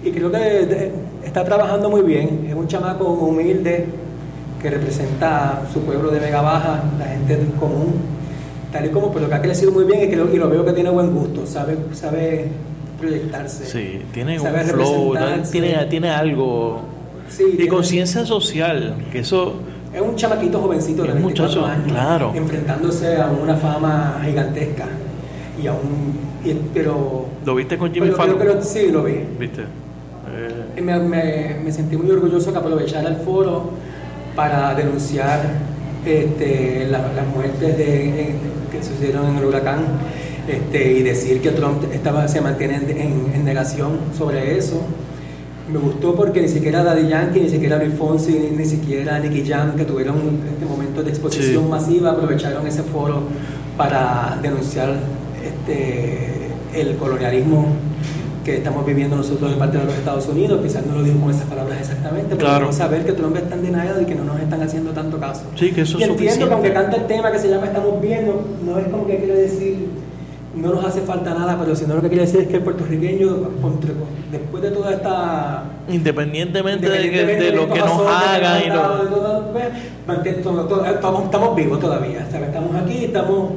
[0.04, 0.92] y creo que
[1.24, 2.46] está trabajando muy bien.
[2.48, 3.88] Es un chamaco humilde
[4.62, 7.96] que representa su pueblo de Vega Baja, la gente común,
[8.72, 10.74] tal y como, pero que ha crecido muy bien y, creo, y lo veo que
[10.74, 12.48] tiene buen gusto, sabe, sabe
[13.00, 13.66] proyectarse.
[13.66, 15.16] Sí, tiene un flow,
[15.52, 16.82] tiene, tiene algo.
[17.30, 19.56] Sí, y conciencia social, que eso...
[19.94, 22.34] Es un chamaquito jovencito de 24 años, claro.
[22.36, 24.88] enfrentándose a una fama gigantesca
[25.66, 27.26] y aún, pero...
[27.43, 28.38] ¿Lo viste con Jimmy Fallon?
[28.61, 29.16] sí, lo vi.
[29.39, 29.63] ¿Viste?
[29.63, 30.82] Eh...
[30.82, 33.72] Me, me, me, sentí muy orgulloso que aprovechara el foro
[34.36, 35.41] para denunciar
[36.05, 38.36] este, las muertes de,
[38.72, 39.80] que sucedieron en el huracán
[40.47, 44.82] este, y decir que Trump estaba, se mantiene en, en, negación sobre eso.
[45.72, 49.49] Me gustó porque ni siquiera Daddy Yankee, ni siquiera Luis Fonsi, ni, ni siquiera Nicky
[49.49, 50.18] Jam, que tuvieron
[50.53, 53.24] este momento de exposición masiva, aprovecharon ese foro
[53.78, 54.95] para denunciar
[55.66, 57.68] este, el colonialismo
[58.43, 61.32] que estamos viviendo nosotros en parte de los Estados Unidos, quizás no lo digo con
[61.32, 62.72] esas palabras exactamente, pero claro.
[62.72, 65.45] saber que Trump está en denial y que no nos están haciendo tanto caso.
[65.55, 68.45] Sí, que eso y entiendo que aunque canta el tema que se llama Estamos viendo,
[68.63, 69.88] no es como que quiere decir
[70.55, 72.63] no nos hace falta nada, pero si no lo que quiere decir es que el
[72.63, 73.28] puertorriqueño,
[74.32, 75.63] después de toda esta...
[75.89, 79.53] Independientemente, de, lo que nos hagan y lo...
[80.86, 82.47] estamos, vivos todavía, ¿sabes?
[82.47, 83.49] estamos aquí, estamos...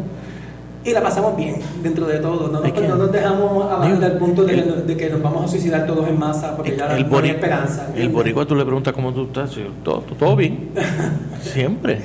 [0.84, 5.10] Y la pasamos bien dentro de todo, no, nos, dejamos avanzar al punto de, que
[5.10, 7.88] nos vamos a suicidar todos en masa porque ya el no hay esperanza.
[7.96, 9.50] El boricua tú le preguntas cómo tú estás,
[9.82, 10.70] todo, todo bien,
[11.42, 12.00] siempre.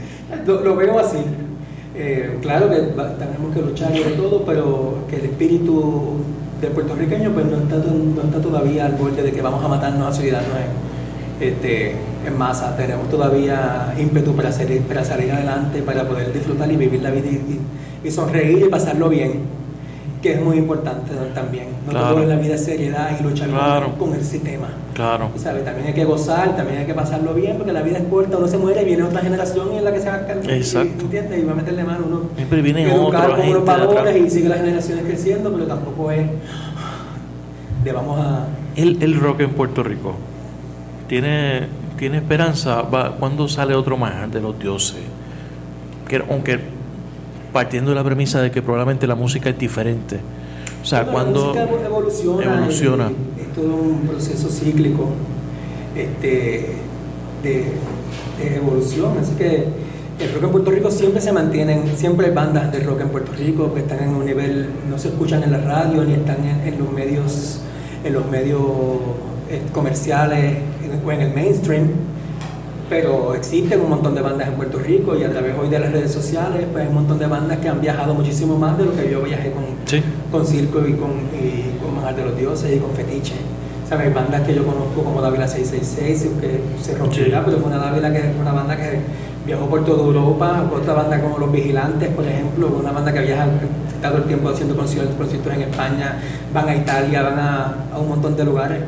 [0.45, 1.19] lo veo así.
[1.95, 6.15] Eh, claro que tenemos que luchar y todo, pero que el espíritu
[6.59, 10.07] del puertorriqueño pues no está, no está todavía al borde de que vamos a matarnos
[10.07, 10.49] a ciudadanos
[11.39, 11.91] en, este,
[12.26, 12.76] en masa.
[12.76, 17.28] Tenemos todavía ímpetu para salir, para salir adelante, para poder disfrutar y vivir la vida
[17.28, 17.59] y
[18.11, 19.63] sonreír y pasarlo bien
[20.23, 21.67] que es muy importante también.
[21.85, 23.49] No todo en la vida es seriedad y luchar
[23.99, 24.69] con el sistema.
[24.93, 25.29] Claro.
[25.35, 25.65] ¿Sabes?
[25.65, 28.47] También hay que gozar, también hay que pasarlo bien, porque la vida es corta, uno
[28.47, 30.53] se muere y viene otra generación y es la que se va a cambiar.
[30.53, 31.03] Exacto.
[31.03, 31.39] ¿Entiendes?
[31.39, 32.21] Y va a meterle mano uno.
[32.37, 36.25] Siempre viene otro como los valores y sigue las generaciones creciendo, pero tampoco es
[37.83, 38.47] de vamos a...
[38.77, 40.15] El, el rock en Puerto Rico
[41.09, 42.81] tiene, tiene esperanza.
[42.83, 45.01] Va, ¿Cuándo sale otro más de los dioses?
[46.07, 46.59] Que, aunque
[47.53, 50.19] partiendo de la premisa de que probablemente la música es diferente.
[50.81, 53.11] O sea, cuando evoluciona, evoluciona.
[53.39, 55.11] Es, todo un proceso cíclico
[55.95, 56.75] este,
[57.43, 57.65] de,
[58.55, 59.17] evolución.
[59.21, 59.65] Así que
[60.19, 63.31] el rock en Puerto Rico siempre se mantienen, siempre hay bandas de rock en Puerto
[63.31, 66.77] Rico que están en un nivel, no se escuchan en la radio ni están en,
[66.77, 67.61] los medios,
[68.03, 68.61] en los medios
[69.49, 70.57] eh, comerciales
[71.05, 71.87] o en el mainstream
[72.93, 75.91] pero existen un montón de bandas en Puerto Rico y a través hoy de las
[75.91, 78.95] redes sociales, pues hay un montón de bandas que han viajado muchísimo más de lo
[78.95, 79.63] que yo viajé con,
[80.31, 83.33] con Circo y con, y con de los Dioses y con Fetiche.
[83.89, 84.07] ¿Sabes?
[84.07, 87.79] Hay bandas que yo conozco como Dávila 666, que se rompió ya, pero fue una
[87.79, 88.99] Dávila que una banda que
[89.43, 93.47] viajó por toda Europa, otra banda como Los Vigilantes, por ejemplo, una banda que viaja
[94.03, 96.19] todo el tiempo haciendo conciertos, conciertos en España,
[96.53, 98.79] van a Italia, van a, a un montón de lugares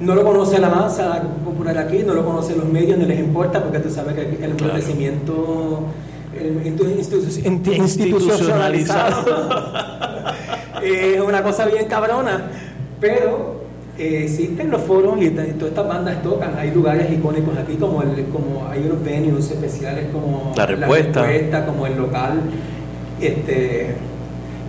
[0.00, 3.62] no lo conoce la masa popular aquí, no lo conocen los medios, no les importa,
[3.62, 5.84] porque tú sabes que el enriquecimiento
[7.76, 9.48] institucionalizado.
[10.82, 12.42] Es una cosa bien cabrona,
[13.00, 13.62] pero
[13.98, 18.26] eh, existen los foros y todas estas bandas tocan, hay lugares icónicos aquí como el,
[18.26, 22.42] como hay unos venues especiales como la respuesta, como el local,
[23.20, 23.96] este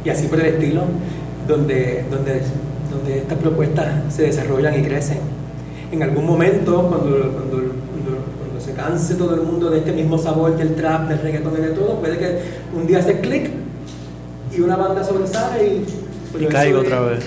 [0.04, 0.82] y así por el estilo,
[1.48, 2.42] donde, donde
[2.90, 5.20] donde estas propuestas se desarrollan y crecen.
[5.92, 7.80] En algún momento, cuando, cuando,
[8.60, 11.70] se canse todo el mundo de este mismo sabor del trap, del reggaetón y de
[11.70, 12.40] todo, puede que
[12.76, 13.50] un día se clic
[14.56, 15.86] y una banda sobresale y...
[16.44, 17.26] Y caiga otra vez.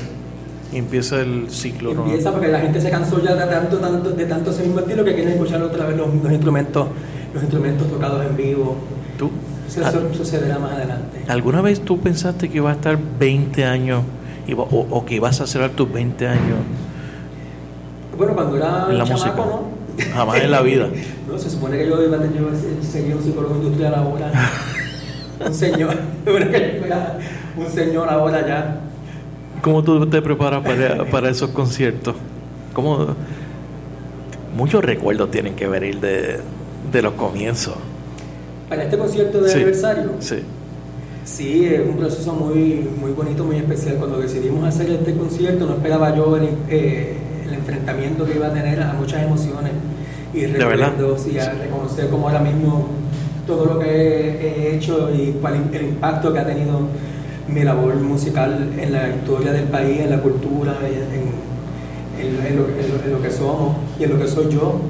[0.72, 1.90] Y empieza el ciclo.
[1.90, 5.04] empieza porque la gente se cansó ya de tanto, tanto, de tanto ese mismo estilo
[5.04, 6.86] que quieren escuchar otra vez los, instrumentos,
[7.34, 8.76] los instrumentos tocados en vivo.
[9.18, 9.30] ¿Tú?
[9.68, 10.14] Eso ah.
[10.16, 11.24] sucederá más adelante.
[11.28, 14.02] ¿Alguna vez tú pensaste que iba a estar 20 años
[14.56, 16.58] o, que vas a cerrar tus 20 años.
[18.16, 19.36] Bueno, cuando era en la música.
[19.36, 19.62] ¿no?
[20.14, 20.88] Jamás en la vida.
[21.28, 24.32] no, se supone que yo iba a tener un psicólogo industrial ahora.
[25.46, 25.96] un señor,
[27.56, 28.80] un señor ahora ya.
[29.60, 32.16] ¿Cómo tú te preparas para, para esos conciertos?
[32.72, 33.14] ¿Cómo?
[34.56, 36.40] Muchos recuerdos tienen que venir de,
[36.90, 37.74] de los comienzos.
[38.68, 40.12] ¿Para este concierto de aniversario?
[40.18, 40.42] Sí.
[41.24, 43.96] Sí, es un proceso muy, muy bonito, muy especial.
[43.96, 47.16] Cuando decidimos hacer este concierto, no esperaba yo el, eh,
[47.46, 49.72] el enfrentamiento que iba a tener a muchas emociones
[50.34, 52.88] y recuerdos y a reconocer como ahora mismo
[53.46, 56.80] todo lo que he, hecho y cuál el impacto que ha tenido
[57.48, 63.12] mi labor musical en la historia del país, en la cultura, en, en, lo, en
[63.12, 64.80] lo que somos y en lo que soy yo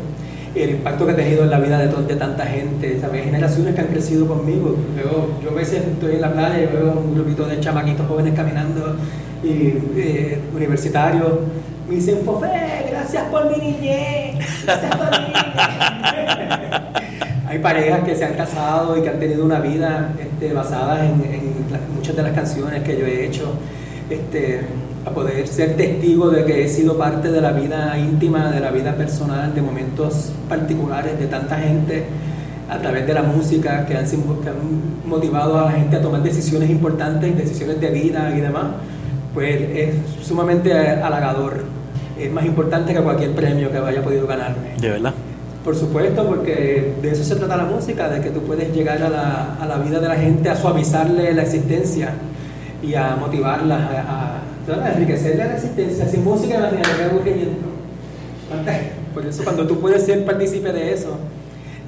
[0.55, 3.25] el impacto que ha tenido en la vida de, tanta gente, ¿sabes?
[3.25, 4.77] generaciones que han crecido conmigo.
[4.95, 8.35] Luego, yo a veces estoy en la playa y veo un grupito de chamaquitos jóvenes
[8.35, 8.97] caminando
[9.43, 11.33] y eh, universitarios.
[11.89, 14.65] Me dicen, Fofé, gracias por mi niñez.
[14.65, 15.43] Gracias por mi niñez.
[17.49, 21.21] Hay parejas que se han casado y que han tenido una vida este, basada en
[21.95, 23.53] muchas de las canciones que yo he hecho.
[24.09, 24.63] Este,
[25.05, 28.71] a poder ser testigo de que he sido parte de la vida íntima, de la
[28.71, 32.05] vida personal, de momentos particulares de tanta gente
[32.71, 34.07] a través de la música que han,
[35.05, 38.67] motivado a la gente a tomar decisiones importantes, decisiones de vida y demás,
[39.35, 41.65] pues es sumamente halagador.
[42.19, 44.77] Es más importante que cualquier premio que haya podido ganarme.
[44.81, 45.13] De verdad.
[45.65, 49.09] Por supuesto, porque de eso se trata la música, de que tú puedes llegar a
[49.09, 52.11] la, a la vida de la gente, a suavizarle la existencia
[52.83, 53.77] y a motivarla
[54.09, 57.67] a enriquecer la resistencia sin música, imagínate qué aburrimiento.
[59.15, 61.17] Por eso, cuando tú puedes ser partícipe de eso,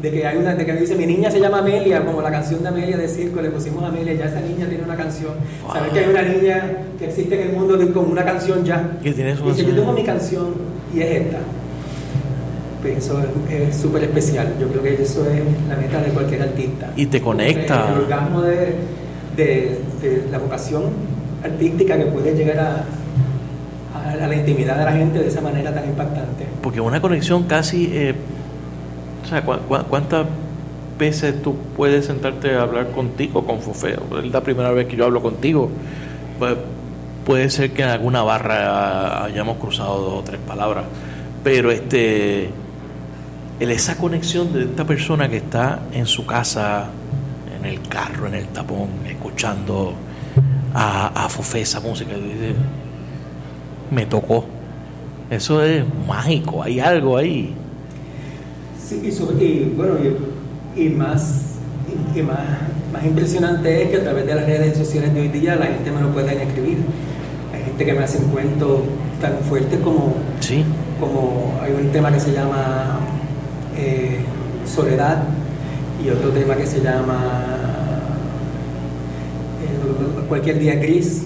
[0.03, 2.63] de que hay una, de que dice mi niña se llama Amelia, como la canción
[2.63, 5.33] de Amelia de circo, le pusimos Amelia, ya esa niña tiene una canción.
[5.73, 8.99] Saber que hay una niña que existe en el mundo con una canción ya.
[9.03, 10.49] Que tiene su y dice, yo tengo mi canción
[10.95, 11.39] y es esta.
[12.83, 13.19] Pues eso
[13.49, 14.53] es- es súper especial.
[14.61, 16.91] Yo creo que eso es la meta de cualquier artista.
[16.97, 17.89] Y te conecta.
[17.93, 18.75] El orgasmo de,
[19.37, 20.83] de- de la vocación
[21.45, 22.85] artística que puede llegar a,
[24.27, 26.47] la intimidad de la gente de esa manera tan impactante.
[26.63, 27.91] Porque una conexión casi...
[27.93, 28.15] eh,
[29.25, 30.27] o sea, ¿cu- cu- ¿cuántas
[30.99, 34.03] veces tú puedes sentarte a hablar contigo con Fofeo?
[34.23, 35.71] Es la primera vez que yo hablo contigo.
[36.39, 36.55] Pues,
[37.25, 40.85] puede ser que en alguna barra hayamos cruzado dos o tres palabras.
[41.43, 42.51] Pero este...
[43.61, 46.87] esa conexión de esta persona que está en su casa,
[47.59, 49.95] en el carro, en el tapón, escuchando
[50.75, 52.13] a, a Fofé esa música,
[53.91, 54.45] me tocó.
[55.31, 57.55] Eso es mágico, hay algo ahí.
[58.87, 59.95] Sí, y, sobre- y, bueno,
[60.77, 61.55] y, y más,
[62.15, 62.39] y, más,
[62.93, 65.91] más impresionante es que a través de las redes sociales de hoy día la gente
[65.91, 66.79] me lo puede escribir.
[67.55, 68.81] Hay gente que me hacen cuentos
[69.21, 70.63] tan fuertes como, Sí,
[71.01, 72.99] como hay un tema que se llama
[73.77, 74.21] eh,
[74.67, 75.23] Soledad
[76.05, 77.64] y otro tema que se llama
[80.29, 81.23] Cualquier día gris,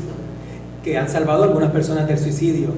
[0.83, 2.69] que han salvado a algunas personas del suicidio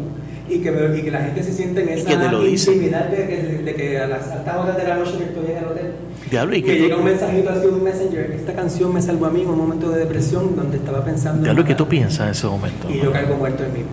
[0.49, 3.37] y que, y que la gente se siente en esa que te intimidad de que,
[3.65, 5.93] de que a las altas horas de la noche que estoy en el hotel
[6.31, 8.33] diablo, y me que llega un mensajito así, un messenger.
[8.33, 11.43] Esta canción me salvó a mí en un momento de depresión donde estaba pensando.
[11.45, 12.91] diablo, ¿qué tú piensas en ese momento?
[12.91, 13.91] Y yo caigo muerto en mismo.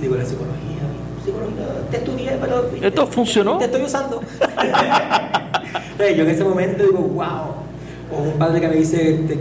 [0.00, 0.58] Digo, la psicología.
[1.24, 2.70] Psicología, te estudié, pero.
[2.82, 3.58] ¿Esto funcionó?
[3.58, 4.20] Te estoy usando.
[5.98, 7.54] Yo en ese momento digo, wow.
[8.12, 9.38] O un padre que me dice, te-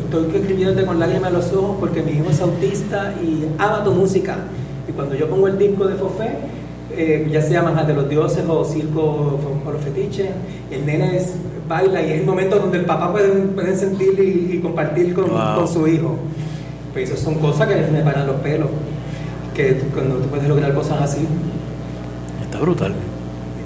[0.00, 3.92] estoy escribiéndote con lágrimas en los ojos porque mi hijo es autista y ama tu
[3.92, 4.36] música.
[4.88, 6.30] Y cuando yo pongo el disco de Fofé,
[6.90, 10.28] eh, ya sea Manjar de los Dioses o Circo o los Fetiches,
[10.70, 11.34] el nene es-
[11.68, 15.30] baila y es el momento donde el papá puede, puede sentir y, y compartir con,
[15.30, 15.56] Wow.
[15.60, 16.14] con su hijo.
[16.92, 18.68] Pues eso son cosas que me paran los pelos.
[19.54, 21.26] Que tú- cuando tú puedes lograr cosas así,
[22.42, 22.92] Está brutal.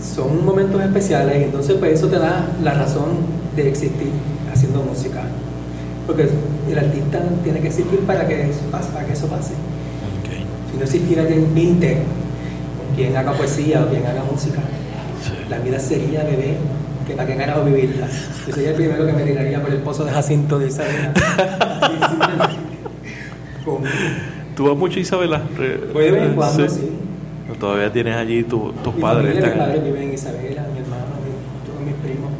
[0.00, 3.08] son momentos especiales y entonces pues eso te da la razón
[3.56, 4.08] de existir
[4.52, 5.22] haciendo música.
[6.08, 6.26] Porque
[6.70, 9.52] el artista tiene que existir para que eso pase, para que eso pase.
[10.72, 14.58] Si no existiera quien pinte, o quien haga poesía o quien haga música,
[15.22, 15.32] sí.
[15.48, 16.56] la vida sería bebé,
[17.06, 18.06] que para qué carajo vivirla.
[18.46, 21.12] Yo sería el primero que me tiraría por el pozo de Jacinto de Isabela.
[23.64, 23.82] Con-
[24.56, 25.42] ¿Tú vas mucho a Isabela?
[25.56, 26.76] Re- de vez en cuando, Sí.
[26.80, 26.88] sí.
[27.60, 29.32] Todavía tienes allí tu- tus Mi padres.
[29.34, 32.30] familia, mis padres viven en Isabela, mi hermano, mi- todos mis primos.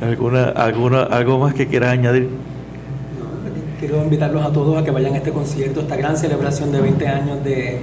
[0.00, 2.28] ¿Alguna, alguna, ¿Algo más que quieras añadir?
[3.80, 7.08] Quiero invitarlos a todos a que vayan a este concierto, esta gran celebración de 20
[7.08, 7.80] años de,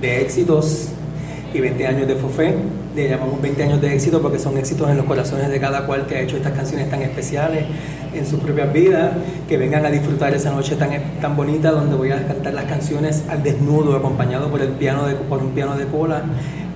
[0.00, 0.88] de éxitos
[1.52, 2.54] y 20 años de Fofé.
[2.96, 6.06] Le llamamos 20 años de éxito porque son éxitos en los corazones de cada cual
[6.06, 7.66] que ha hecho estas canciones tan especiales
[8.14, 9.12] en sus propias vidas.
[9.46, 13.24] Que vengan a disfrutar esa noche tan, tan bonita donde voy a cantar las canciones
[13.28, 16.22] al desnudo, acompañado por, el piano de, por un piano de cola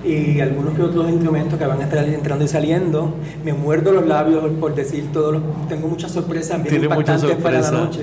[0.05, 3.13] y algunos que otros instrumentos que van a estar entrando y saliendo.
[3.43, 5.67] Me muerdo los labios por decir todos los...
[5.67, 8.01] Tengo muchas sorpresas bien Tiene impactantes para la noche.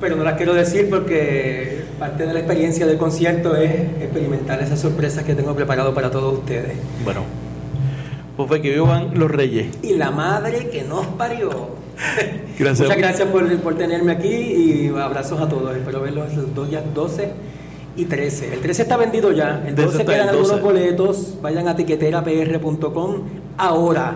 [0.00, 4.80] Pero no las quiero decir porque parte de la experiencia del concierto es experimentar esas
[4.80, 6.76] sorpresas que tengo preparado para todos ustedes.
[7.04, 7.22] Bueno,
[8.36, 9.66] pues fue que vivan los reyes.
[9.82, 11.50] Y la madre que nos parió.
[12.58, 12.88] Gracias.
[12.88, 15.76] Muchas gracias por, por tenerme aquí y abrazos a todos.
[15.76, 17.57] Espero verlos los dos días 12
[17.98, 18.54] y 13.
[18.54, 19.62] El 13 está vendido ya.
[19.66, 20.52] El De eso 12 está quedan el 12.
[20.54, 21.34] algunos boletos.
[21.42, 23.22] Vayan a tiqueterapr.com
[23.58, 24.14] ahora.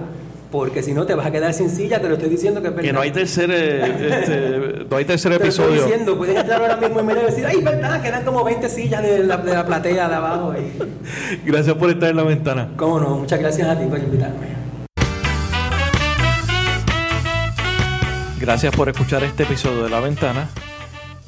[0.52, 2.74] Porque si no te vas a quedar sin silla, te lo estoy diciendo que es
[2.74, 2.86] verdad.
[2.86, 5.82] Que no hay tercer, eh, este, no hay tercer Te lo estoy episodio.
[5.86, 9.24] diciendo, puedes entrar ahora mismo y y decir, ay, verdad, quedan como 20 sillas de
[9.24, 10.52] la, de la platea de abajo.
[10.54, 12.68] Y, Gracias por estar en la ventana.
[12.76, 14.62] Cómo no, muchas gracias a ti por invitarme.
[18.38, 20.48] Gracias por escuchar este episodio de La Ventana.